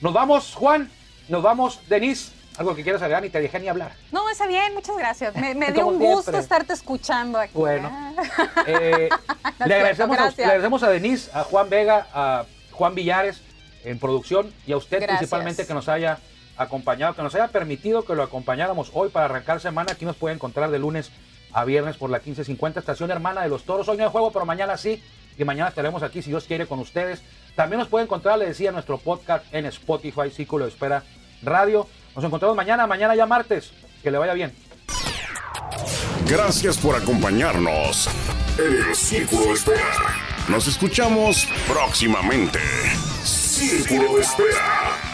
Nos 0.01 0.13
vamos, 0.13 0.55
Juan, 0.55 0.91
nos 1.29 1.43
vamos, 1.43 1.81
Denise, 1.89 2.33
algo 2.57 2.75
que 2.75 2.83
quieras 2.83 3.01
agregar, 3.03 3.23
ni 3.23 3.31
te 3.31 3.41
dejé 3.41 3.59
ni 3.61 3.69
hablar. 3.69 3.93
No, 4.13 4.29
está 4.29 4.47
bien, 4.47 4.75
muchas 4.75 4.97
gracias. 4.97 5.35
Me, 5.37 5.55
me 5.55 5.73
dio 5.73 5.87
un 5.87 5.99
gusto 5.99 6.37
estarte 6.37 6.73
escuchando 6.73 7.39
aquí. 7.39 7.53
Bueno. 7.55 7.91
Eh, 8.67 9.09
No 9.61 9.67
le, 9.67 9.75
agradecemos 9.75 10.17
cierto, 10.17 10.35
a, 10.35 10.37
le 10.37 10.45
agradecemos 10.45 10.83
a 10.83 10.89
Denise, 10.91 11.31
a 11.35 11.45
Juan 11.45 11.69
Vega, 11.69 12.07
a 12.15 12.45
Juan 12.73 12.95
Villares 12.95 13.43
en 13.85 13.99
producción 13.99 14.53
y 14.67 14.73
a 14.73 14.79
usted 14.79 14.99
Gracias. 14.99 15.19
principalmente 15.19 15.67
que 15.67 15.75
nos 15.75 15.89
haya 15.89 16.19
acompañado, 16.57 17.15
que 17.15 17.23
nos 17.23 17.35
haya 17.35 17.49
permitido 17.49 18.05
que 18.05 18.15
lo 18.15 18.23
acompañáramos 18.23 18.91
hoy 18.95 19.11
para 19.11 19.27
arrancar 19.27 19.61
semana. 19.61 19.93
Aquí 19.93 20.05
nos 20.05 20.17
puede 20.17 20.35
encontrar 20.35 20.71
de 20.71 20.79
lunes 20.79 21.11
a 21.53 21.65
viernes 21.65 21.97
por 21.97 22.11
la 22.11 22.19
1550, 22.19 22.81
estación 22.81 23.11
hermana 23.11 23.43
de 23.43 23.49
los 23.49 23.65
toros. 23.65 23.89
Hoy 23.89 23.97
no 23.99 24.05
hay 24.05 24.11
juego, 24.11 24.31
pero 24.31 24.45
mañana 24.47 24.77
sí. 24.77 25.03
Y 25.39 25.45
mañana 25.45 25.69
estaremos 25.69 26.03
aquí, 26.03 26.23
si 26.23 26.31
Dios 26.31 26.45
quiere, 26.45 26.67
con 26.67 26.79
ustedes. 26.79 27.23
También 27.57 27.79
nos 27.79 27.89
puede 27.89 28.05
encontrar, 28.05 28.39
le 28.39 28.47
decía, 28.47 28.73
nuestro 28.73 28.99
podcast 28.99 29.45
en 29.53 29.67
Spotify, 29.67 30.31
Círculo 30.31 30.65
de 30.65 30.71
Espera 30.71 31.03
Radio. 31.43 31.87
Nos 32.15 32.25
encontramos 32.25 32.57
mañana, 32.57 32.87
mañana 32.87 33.15
ya 33.15 33.27
martes. 33.27 33.73
Que 34.03 34.11
le 34.11 34.19
vaya 34.19 34.35
bien. 34.35 34.53
Gracias 36.27 36.79
por 36.79 36.95
acompañarnos 36.97 38.09
en 38.59 38.89
el 38.89 38.95
Círculo 38.95 39.55
Espera. 39.55 40.15
Nos 40.49 40.67
escuchamos 40.67 41.47
próximamente. 41.67 42.61
Círculo 43.25 44.19
Espera. 44.19 45.10